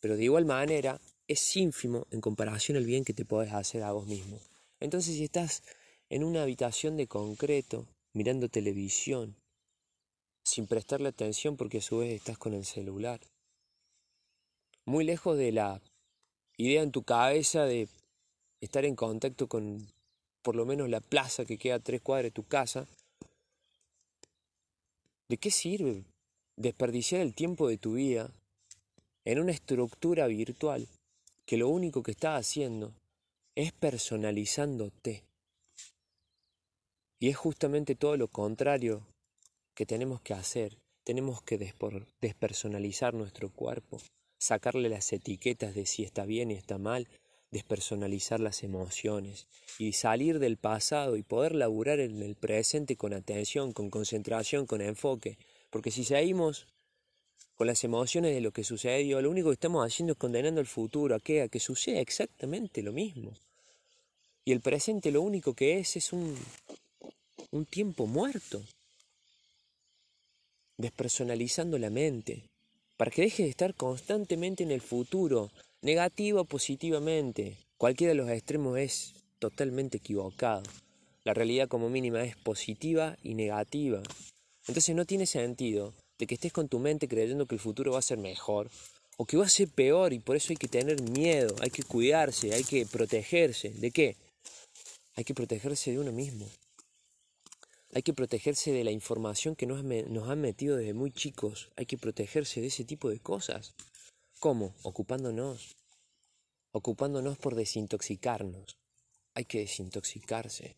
pero 0.00 0.16
de 0.16 0.24
igual 0.24 0.44
manera 0.44 1.00
es 1.26 1.56
ínfimo 1.56 2.06
en 2.10 2.20
comparación 2.20 2.76
al 2.76 2.84
bien 2.84 3.04
que 3.04 3.14
te 3.14 3.24
puedes 3.24 3.52
hacer 3.52 3.82
a 3.82 3.92
vos 3.92 4.06
mismo. 4.06 4.38
Entonces 4.80 5.14
si 5.14 5.24
estás 5.24 5.62
en 6.10 6.22
una 6.22 6.42
habitación 6.42 6.96
de 6.96 7.06
concreto, 7.06 7.86
mirando 8.12 8.48
televisión, 8.48 9.36
sin 10.42 10.66
prestarle 10.66 11.08
atención 11.08 11.56
porque 11.56 11.78
a 11.78 11.82
su 11.82 11.98
vez 11.98 12.12
estás 12.12 12.36
con 12.36 12.52
el 12.52 12.64
celular, 12.64 13.20
muy 14.84 15.04
lejos 15.04 15.38
de 15.38 15.52
la 15.52 15.80
idea 16.58 16.82
en 16.82 16.92
tu 16.92 17.02
cabeza 17.02 17.64
de 17.64 17.88
estar 18.60 18.84
en 18.84 18.94
contacto 18.94 19.48
con 19.48 19.88
por 20.42 20.56
lo 20.56 20.66
menos 20.66 20.90
la 20.90 21.00
plaza 21.00 21.46
que 21.46 21.56
queda 21.56 21.76
a 21.76 21.80
tres 21.80 22.02
cuadras 22.02 22.24
de 22.24 22.30
tu 22.30 22.46
casa, 22.46 22.86
¿de 25.30 25.38
qué 25.38 25.50
sirve 25.50 26.04
desperdiciar 26.56 27.22
el 27.22 27.34
tiempo 27.34 27.66
de 27.66 27.78
tu 27.78 27.94
vida 27.94 28.30
en 29.24 29.38
una 29.38 29.52
estructura 29.52 30.26
virtual 30.26 30.86
que 31.44 31.56
lo 31.56 31.68
único 31.68 32.02
que 32.02 32.12
está 32.12 32.36
haciendo 32.36 32.94
es 33.54 33.72
personalizándote. 33.72 35.24
Y 37.20 37.28
es 37.28 37.36
justamente 37.36 37.94
todo 37.94 38.16
lo 38.16 38.28
contrario 38.28 39.06
que 39.74 39.86
tenemos 39.86 40.20
que 40.20 40.34
hacer. 40.34 40.78
Tenemos 41.04 41.42
que 41.42 41.58
despersonalizar 42.20 43.14
nuestro 43.14 43.50
cuerpo, 43.50 44.00
sacarle 44.38 44.88
las 44.88 45.12
etiquetas 45.12 45.74
de 45.74 45.86
si 45.86 46.02
está 46.02 46.24
bien 46.24 46.50
y 46.50 46.54
está 46.54 46.78
mal, 46.78 47.08
despersonalizar 47.50 48.40
las 48.40 48.64
emociones 48.64 49.46
y 49.78 49.92
salir 49.92 50.38
del 50.38 50.56
pasado 50.56 51.16
y 51.16 51.22
poder 51.22 51.54
laburar 51.54 52.00
en 52.00 52.22
el 52.22 52.34
presente 52.34 52.96
con 52.96 53.12
atención, 53.12 53.72
con 53.72 53.90
concentración, 53.90 54.66
con 54.66 54.80
enfoque. 54.80 55.38
Porque 55.70 55.90
si 55.90 56.04
seguimos 56.04 56.66
con 57.56 57.66
las 57.66 57.84
emociones 57.84 58.34
de 58.34 58.40
lo 58.40 58.50
que 58.50 58.64
sucedió, 58.64 59.20
lo 59.22 59.30
único 59.30 59.48
que 59.48 59.54
estamos 59.54 59.86
haciendo 59.86 60.12
es 60.12 60.18
condenando 60.18 60.60
el 60.60 60.66
futuro 60.66 61.14
a 61.14 61.20
que, 61.20 61.48
suceda 61.60 62.00
exactamente 62.00 62.82
lo 62.82 62.92
mismo. 62.92 63.32
Y 64.44 64.52
el 64.52 64.60
presente 64.60 65.10
lo 65.10 65.22
único 65.22 65.54
que 65.54 65.78
es 65.78 65.96
es 65.96 66.12
un, 66.12 66.36
un 67.52 67.64
tiempo 67.64 68.06
muerto, 68.06 68.62
despersonalizando 70.76 71.78
la 71.78 71.90
mente, 71.90 72.42
para 72.96 73.10
que 73.10 73.22
deje 73.22 73.44
de 73.44 73.50
estar 73.50 73.74
constantemente 73.74 74.64
en 74.64 74.72
el 74.72 74.80
futuro, 74.80 75.50
negativo 75.80 76.40
o 76.40 76.44
positivamente. 76.44 77.56
Cualquiera 77.78 78.12
de 78.12 78.18
los 78.18 78.30
extremos 78.30 78.78
es 78.78 79.14
totalmente 79.38 79.98
equivocado. 79.98 80.64
La 81.22 81.34
realidad 81.34 81.68
como 81.68 81.88
mínima 81.88 82.22
es 82.24 82.36
positiva 82.36 83.16
y 83.22 83.34
negativa. 83.34 84.02
Entonces 84.66 84.94
no 84.94 85.04
tiene 85.04 85.26
sentido 85.26 85.94
de 86.18 86.26
que 86.26 86.34
estés 86.34 86.52
con 86.52 86.68
tu 86.68 86.78
mente 86.78 87.08
creyendo 87.08 87.46
que 87.46 87.54
el 87.54 87.60
futuro 87.60 87.92
va 87.92 87.98
a 87.98 88.02
ser 88.02 88.18
mejor 88.18 88.70
o 89.16 89.26
que 89.26 89.36
va 89.36 89.46
a 89.46 89.48
ser 89.48 89.68
peor 89.68 90.12
y 90.12 90.18
por 90.18 90.36
eso 90.36 90.52
hay 90.52 90.56
que 90.56 90.68
tener 90.68 91.00
miedo, 91.02 91.54
hay 91.60 91.70
que 91.70 91.82
cuidarse, 91.82 92.52
hay 92.54 92.64
que 92.64 92.86
protegerse. 92.86 93.70
¿De 93.70 93.90
qué? 93.90 94.16
Hay 95.16 95.24
que 95.24 95.34
protegerse 95.34 95.92
de 95.92 95.98
uno 95.98 96.12
mismo. 96.12 96.48
Hay 97.92 98.02
que 98.02 98.12
protegerse 98.12 98.72
de 98.72 98.82
la 98.82 98.90
información 98.90 99.54
que 99.54 99.66
nos, 99.66 99.84
nos 99.84 100.28
han 100.28 100.40
metido 100.40 100.76
desde 100.76 100.94
muy 100.94 101.12
chicos. 101.12 101.70
Hay 101.76 101.86
que 101.86 101.96
protegerse 101.96 102.60
de 102.60 102.66
ese 102.66 102.84
tipo 102.84 103.08
de 103.08 103.20
cosas. 103.20 103.74
¿Cómo? 104.40 104.74
Ocupándonos. 104.82 105.76
Ocupándonos 106.72 107.38
por 107.38 107.54
desintoxicarnos. 107.54 108.76
Hay 109.34 109.44
que 109.44 109.60
desintoxicarse. 109.60 110.74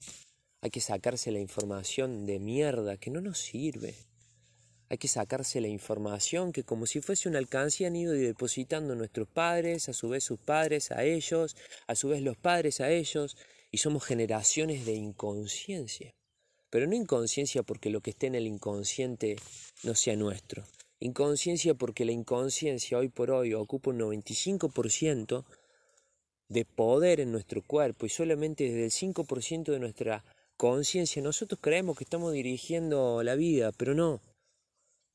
Hay 0.61 0.71
que 0.71 0.83
sacarse 0.83 1.31
la 1.31 1.41
información 1.41 2.27
de 2.27 2.39
mierda 2.39 2.99
que 2.99 3.11
no 3.11 3.23
nos 3.23 3.39
sirve. 3.39 3.95
Hay 4.89 4.99
que 4.99 5.09
sacarse 5.09 5.61
la 5.61 5.69
información 5.69 6.53
que 6.53 6.63
como 6.63 6.87
si 6.87 7.01
fuese 7.01 7.29
un 7.29 7.37
alcance 7.37 7.87
han 7.87 7.97
ido 7.97 8.13
depositando 8.13 8.95
nuestros 8.95 9.27
padres, 9.29 9.89
a 9.89 9.93
su 9.93 10.09
vez 10.09 10.23
sus 10.23 10.39
padres 10.39 10.93
a 10.93 11.03
ellos, 11.05 11.57
a 11.87 11.97
su 11.97 12.09
vez 12.09 12.23
los 12.23 12.37
padres 12.37 12.81
a 12.81 12.91
ellos, 12.91 13.37
y 13.73 13.79
somos 13.79 14.05
generaciones 14.05 14.87
de 14.87 14.95
inconsciencia. 14.95 16.15
Pero 16.71 16.87
no 16.87 16.95
inconsciencia 16.95 17.63
porque 17.63 17.91
lo 17.91 18.01
que 18.01 18.11
esté 18.11 18.29
en 18.29 18.37
el 18.37 18.47
inconsciente 18.47 19.37
no 19.83 19.95
sea 19.95 20.15
nuestro. 20.15 20.65
Inconsciencia 21.01 21.75
porque 21.75 22.05
la 22.05 22.13
inconsciencia 22.13 22.99
hoy 22.99 23.09
por 23.09 23.31
hoy 23.31 23.55
ocupa 23.55 23.91
un 23.91 23.99
95% 23.99 25.45
de 26.49 26.65
poder 26.65 27.21
en 27.21 27.33
nuestro 27.33 27.63
cuerpo 27.63 28.07
y 28.07 28.09
solamente 28.09 28.65
desde 28.65 28.85
el 28.85 29.15
5% 29.15 29.73
de 29.73 29.81
nuestra 29.81 30.25
conciencia 30.57 31.21
nosotros 31.21 31.59
creemos 31.61 31.99
que 31.99 32.05
estamos 32.05 32.33
dirigiendo 32.33 33.23
la 33.23 33.35
vida, 33.35 33.73
pero 33.73 33.95
no 33.95 34.21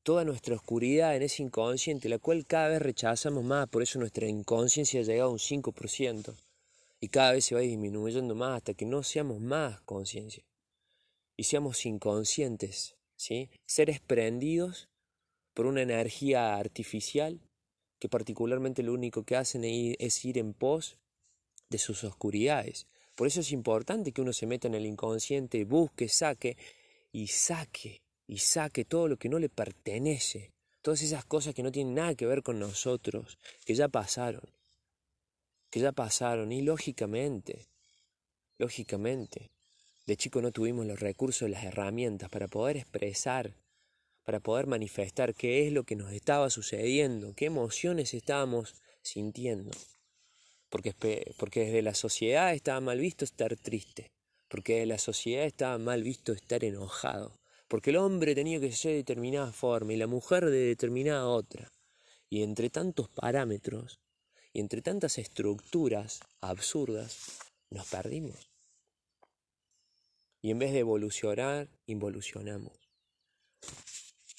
toda 0.02 0.24
nuestra 0.24 0.56
oscuridad 0.56 1.16
en 1.16 1.22
ese 1.22 1.42
inconsciente, 1.42 2.08
la 2.08 2.18
cual 2.18 2.46
cada 2.46 2.68
vez 2.68 2.82
rechazamos 2.82 3.44
más, 3.44 3.68
por 3.68 3.82
eso 3.82 3.98
nuestra 3.98 4.26
inconsciencia 4.26 5.00
ha 5.00 5.04
llegado 5.04 5.30
a 5.30 5.32
un 5.32 5.38
5%, 5.38 6.34
y 7.00 7.08
cada 7.08 7.32
vez 7.32 7.44
se 7.44 7.54
va 7.54 7.60
disminuyendo 7.60 8.34
más 8.34 8.58
hasta 8.58 8.74
que 8.74 8.86
no 8.86 9.02
seamos 9.02 9.40
más 9.40 9.80
conciencia, 9.82 10.44
y 11.36 11.44
seamos 11.44 11.86
inconscientes, 11.86 12.96
¿sí? 13.16 13.50
seres 13.66 14.00
prendidos 14.00 14.88
por 15.54 15.66
una 15.66 15.82
energía 15.82 16.56
artificial 16.56 17.40
que 17.98 18.08
particularmente 18.08 18.82
lo 18.82 18.92
único 18.94 19.22
que 19.22 19.36
hacen 19.36 19.62
es 19.64 20.24
ir 20.24 20.38
en 20.38 20.54
pos 20.54 20.96
de 21.70 21.78
sus 21.78 22.02
oscuridades. 22.02 22.88
Por 23.14 23.28
eso 23.28 23.40
es 23.40 23.52
importante 23.52 24.10
que 24.12 24.22
uno 24.22 24.32
se 24.32 24.46
meta 24.46 24.66
en 24.66 24.74
el 24.74 24.86
inconsciente, 24.86 25.64
busque, 25.64 26.08
saque 26.08 26.56
y 27.12 27.28
saque 27.28 28.01
y 28.26 28.38
saque 28.38 28.84
todo 28.84 29.08
lo 29.08 29.16
que 29.16 29.28
no 29.28 29.38
le 29.38 29.48
pertenece, 29.48 30.52
todas 30.82 31.02
esas 31.02 31.24
cosas 31.24 31.54
que 31.54 31.62
no 31.62 31.72
tienen 31.72 31.94
nada 31.94 32.14
que 32.14 32.26
ver 32.26 32.42
con 32.42 32.58
nosotros, 32.58 33.38
que 33.64 33.74
ya 33.74 33.88
pasaron, 33.88 34.42
que 35.70 35.80
ya 35.80 35.92
pasaron 35.92 36.52
y 36.52 36.62
lógicamente, 36.62 37.68
lógicamente, 38.58 39.50
de 40.06 40.16
chico 40.16 40.42
no 40.42 40.50
tuvimos 40.50 40.86
los 40.86 41.00
recursos, 41.00 41.48
las 41.48 41.64
herramientas 41.64 42.28
para 42.28 42.48
poder 42.48 42.76
expresar, 42.76 43.54
para 44.24 44.40
poder 44.40 44.66
manifestar 44.66 45.34
qué 45.34 45.66
es 45.66 45.72
lo 45.72 45.84
que 45.84 45.96
nos 45.96 46.12
estaba 46.12 46.50
sucediendo, 46.50 47.34
qué 47.34 47.46
emociones 47.46 48.14
estábamos 48.14 48.74
sintiendo. 49.02 49.70
Porque, 50.68 50.94
porque 51.38 51.60
desde 51.66 51.82
la 51.82 51.94
sociedad 51.94 52.54
estaba 52.54 52.80
mal 52.80 52.98
visto 52.98 53.24
estar 53.24 53.56
triste, 53.56 54.10
porque 54.48 54.84
la 54.86 54.98
sociedad 54.98 55.44
estaba 55.44 55.78
mal 55.78 56.02
visto 56.02 56.32
estar 56.32 56.64
enojado, 56.64 57.38
porque 57.72 57.88
el 57.88 57.96
hombre 57.96 58.34
tenía 58.34 58.60
que 58.60 58.70
ser 58.70 58.90
de 58.90 58.96
determinada 58.98 59.50
forma 59.50 59.94
y 59.94 59.96
la 59.96 60.06
mujer 60.06 60.44
de 60.44 60.58
determinada 60.58 61.26
otra. 61.26 61.72
Y 62.28 62.42
entre 62.42 62.68
tantos 62.68 63.08
parámetros 63.08 63.98
y 64.52 64.60
entre 64.60 64.82
tantas 64.82 65.16
estructuras 65.16 66.20
absurdas, 66.42 67.38
nos 67.70 67.86
perdimos. 67.86 68.50
Y 70.42 70.50
en 70.50 70.58
vez 70.58 70.72
de 70.72 70.80
evolucionar, 70.80 71.70
involucionamos. 71.86 72.74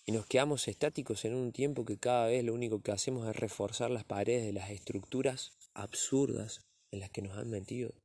Y 0.06 0.12
nos 0.12 0.28
quedamos 0.28 0.68
estáticos 0.68 1.26
en 1.26 1.34
un 1.34 1.52
tiempo 1.52 1.86
que 1.86 1.98
cada 1.98 2.28
vez 2.28 2.44
lo 2.44 2.54
único 2.54 2.84
que 2.84 2.92
hacemos 2.92 3.28
es 3.28 3.36
reforzar 3.36 3.90
las 3.90 4.04
paredes 4.04 4.46
de 4.46 4.54
las 4.54 4.70
estructuras 4.70 5.54
absurdas 5.74 6.62
en 6.92 7.00
las 7.00 7.10
que 7.10 7.24
nos 7.24 7.36
han 7.36 7.50
metido. 7.50 7.96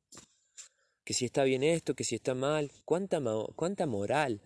Que 1.04 1.12
si 1.12 1.26
está 1.26 1.44
bien 1.44 1.62
esto, 1.62 1.94
que 1.94 2.04
si 2.04 2.14
está 2.14 2.34
mal, 2.34 2.72
cuánta, 2.86 3.20
cuánta 3.56 3.84
moral, 3.84 4.40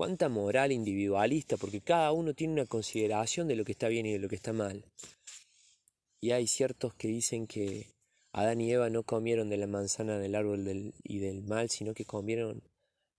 cuánta 0.00 0.30
moral 0.30 0.72
individualista, 0.72 1.58
porque 1.58 1.82
cada 1.82 2.10
uno 2.12 2.32
tiene 2.32 2.54
una 2.54 2.64
consideración 2.64 3.46
de 3.46 3.54
lo 3.54 3.66
que 3.66 3.72
está 3.72 3.88
bien 3.88 4.06
y 4.06 4.12
de 4.14 4.18
lo 4.18 4.30
que 4.30 4.36
está 4.36 4.54
mal. 4.54 4.82
Y 6.22 6.30
hay 6.30 6.46
ciertos 6.46 6.94
que 6.94 7.08
dicen 7.08 7.46
que 7.46 7.86
Adán 8.32 8.62
y 8.62 8.72
Eva 8.72 8.88
no 8.88 9.02
comieron 9.02 9.50
de 9.50 9.58
la 9.58 9.66
manzana 9.66 10.18
del 10.18 10.36
árbol 10.36 10.94
y 11.04 11.18
del 11.18 11.42
mal, 11.42 11.68
sino 11.68 11.92
que 11.92 12.06
comieron 12.06 12.62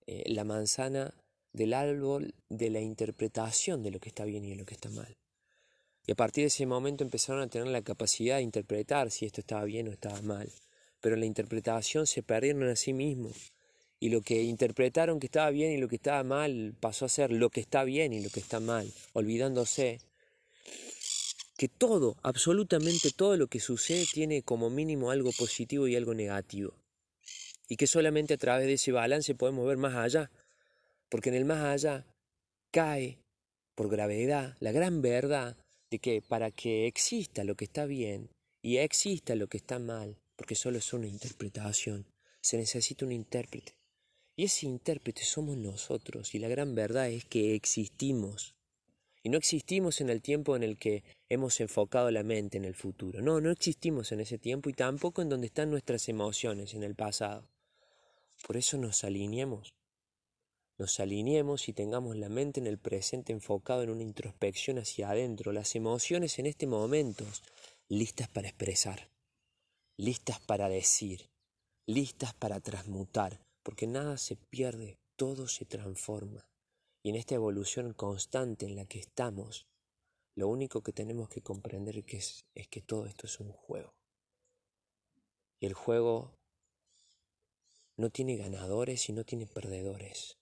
eh, 0.07 0.23
la 0.25 0.43
manzana 0.43 1.13
del 1.53 1.75
árbol 1.75 2.33
de 2.49 2.71
la 2.71 2.79
interpretación 2.79 3.83
de 3.83 3.91
lo 3.91 3.99
que 3.99 4.09
está 4.09 4.25
bien 4.25 4.43
y 4.43 4.49
de 4.49 4.55
lo 4.55 4.65
que 4.65 4.73
está 4.73 4.89
mal. 4.89 5.15
Y 6.07 6.13
a 6.13 6.15
partir 6.15 6.45
de 6.45 6.47
ese 6.47 6.65
momento 6.65 7.03
empezaron 7.03 7.43
a 7.43 7.47
tener 7.47 7.67
la 7.67 7.83
capacidad 7.83 8.37
de 8.37 8.41
interpretar 8.41 9.11
si 9.11 9.27
esto 9.27 9.41
estaba 9.41 9.65
bien 9.65 9.87
o 9.87 9.91
estaba 9.91 10.19
mal. 10.23 10.51
Pero 10.99 11.13
en 11.13 11.19
la 11.19 11.27
interpretación 11.27 12.07
se 12.07 12.23
perdieron 12.23 12.63
a 12.63 12.75
sí 12.75 12.91
mismos. 12.91 13.53
Y 14.01 14.09
lo 14.09 14.21
que 14.21 14.41
interpretaron 14.41 15.19
que 15.19 15.27
estaba 15.27 15.51
bien 15.51 15.71
y 15.71 15.77
lo 15.77 15.87
que 15.87 15.95
estaba 15.95 16.23
mal 16.23 16.73
pasó 16.79 17.05
a 17.05 17.09
ser 17.09 17.31
lo 17.31 17.49
que 17.51 17.61
está 17.61 17.85
bien 17.85 18.11
y 18.11 18.21
lo 18.21 18.29
que 18.29 18.41
está 18.41 18.59
mal, 18.59 18.91
olvidándose 19.13 20.01
que 21.55 21.67
todo, 21.67 22.17
absolutamente 22.23 23.11
todo 23.11 23.37
lo 23.37 23.45
que 23.45 23.59
sucede 23.59 24.07
tiene 24.11 24.41
como 24.41 24.71
mínimo 24.71 25.11
algo 25.11 25.31
positivo 25.37 25.87
y 25.87 25.95
algo 25.95 26.15
negativo. 26.15 26.73
Y 27.69 27.77
que 27.77 27.85
solamente 27.85 28.33
a 28.33 28.37
través 28.37 28.65
de 28.65 28.73
ese 28.73 28.91
balance 28.91 29.35
podemos 29.35 29.67
ver 29.67 29.77
más 29.77 29.93
allá. 29.93 30.31
Porque 31.07 31.29
en 31.29 31.35
el 31.35 31.45
más 31.45 31.63
allá 31.63 32.07
cae 32.71 33.19
por 33.75 33.87
gravedad 33.89 34.57
la 34.59 34.71
gran 34.71 35.03
verdad 35.03 35.55
de 35.91 35.99
que 35.99 36.23
para 36.23 36.49
que 36.49 36.87
exista 36.87 37.43
lo 37.43 37.53
que 37.53 37.65
está 37.65 37.85
bien 37.85 38.31
y 38.63 38.77
exista 38.77 39.35
lo 39.35 39.45
que 39.45 39.57
está 39.57 39.77
mal, 39.77 40.17
porque 40.35 40.55
solo 40.55 40.79
es 40.79 40.91
una 40.91 41.05
interpretación, 41.05 42.07
se 42.41 42.57
necesita 42.57 43.05
un 43.05 43.11
intérprete. 43.11 43.80
Y 44.41 44.45
ese 44.45 44.65
intérprete 44.65 45.23
somos 45.23 45.55
nosotros, 45.55 46.33
y 46.33 46.39
la 46.39 46.47
gran 46.47 46.73
verdad 46.73 47.07
es 47.11 47.25
que 47.25 47.53
existimos. 47.53 48.55
Y 49.21 49.29
no 49.29 49.37
existimos 49.37 50.01
en 50.01 50.09
el 50.09 50.23
tiempo 50.23 50.55
en 50.55 50.63
el 50.63 50.79
que 50.79 51.03
hemos 51.29 51.59
enfocado 51.59 52.09
la 52.09 52.23
mente 52.23 52.57
en 52.57 52.65
el 52.65 52.73
futuro. 52.73 53.21
No, 53.21 53.39
no 53.39 53.51
existimos 53.51 54.11
en 54.11 54.19
ese 54.19 54.39
tiempo 54.39 54.67
y 54.67 54.73
tampoco 54.73 55.21
en 55.21 55.29
donde 55.29 55.45
están 55.45 55.69
nuestras 55.69 56.09
emociones, 56.09 56.73
en 56.73 56.81
el 56.81 56.95
pasado. 56.95 57.47
Por 58.47 58.57
eso 58.57 58.79
nos 58.79 59.03
alineemos. 59.03 59.75
Nos 60.79 60.99
alineemos 60.99 61.69
y 61.69 61.73
tengamos 61.73 62.15
la 62.15 62.29
mente 62.29 62.59
en 62.59 62.65
el 62.65 62.79
presente 62.79 63.33
enfocado 63.33 63.83
en 63.83 63.91
una 63.91 64.01
introspección 64.01 64.79
hacia 64.79 65.11
adentro, 65.11 65.51
las 65.51 65.75
emociones 65.75 66.39
en 66.39 66.47
este 66.47 66.65
momento 66.65 67.27
listas 67.89 68.27
para 68.27 68.47
expresar, 68.47 69.07
listas 69.97 70.39
para 70.39 70.67
decir, 70.67 71.29
listas 71.85 72.33
para 72.33 72.59
transmutar, 72.59 73.39
porque 73.63 73.87
nada 73.87 74.17
se 74.17 74.35
pierde, 74.35 74.97
todo 75.15 75.47
se 75.47 75.65
transforma. 75.65 76.47
Y 77.03 77.09
en 77.09 77.15
esta 77.15 77.35
evolución 77.35 77.93
constante 77.93 78.65
en 78.65 78.75
la 78.75 78.85
que 78.85 78.99
estamos, 78.99 79.67
lo 80.35 80.47
único 80.47 80.81
que 80.81 80.93
tenemos 80.93 81.29
que 81.29 81.41
comprender 81.41 82.03
es, 82.07 82.45
que 82.69 82.81
todo 82.81 83.05
esto 83.05 83.27
es 83.27 83.39
un 83.39 83.51
juego. 83.51 83.93
Y 85.59 85.65
el 85.65 85.73
juego 85.73 86.37
no 87.97 88.09
tiene 88.09 88.37
ganadores 88.37 89.09
y 89.09 89.13
no 89.13 89.23
tiene 89.23 89.45
perdedores. 89.45 90.37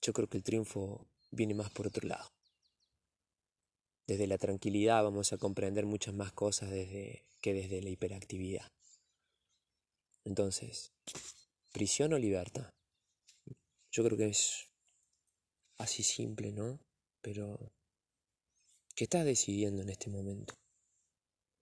Yo 0.00 0.12
creo 0.12 0.28
que 0.28 0.38
el 0.38 0.44
triunfo 0.44 1.06
viene 1.30 1.54
más 1.54 1.70
por 1.70 1.88
otro 1.88 2.06
lado. 2.06 2.30
Desde 4.06 4.26
la 4.26 4.38
tranquilidad 4.38 5.02
vamos 5.02 5.32
a 5.32 5.38
comprender 5.38 5.84
muchas 5.84 6.14
más 6.14 6.32
cosas 6.32 6.70
desde, 6.70 7.26
que 7.42 7.52
desde 7.52 7.82
la 7.82 7.90
hiperactividad. 7.90 8.70
Entonces, 10.28 10.92
prisión 11.72 12.12
o 12.12 12.18
libertad. 12.18 12.70
Yo 13.90 14.04
creo 14.04 14.18
que 14.18 14.28
es 14.28 14.68
así 15.78 16.02
simple, 16.02 16.52
¿no? 16.52 16.78
Pero, 17.22 17.72
¿qué 18.94 19.04
estás 19.04 19.24
decidiendo 19.24 19.80
en 19.80 19.88
este 19.88 20.10
momento? 20.10 20.54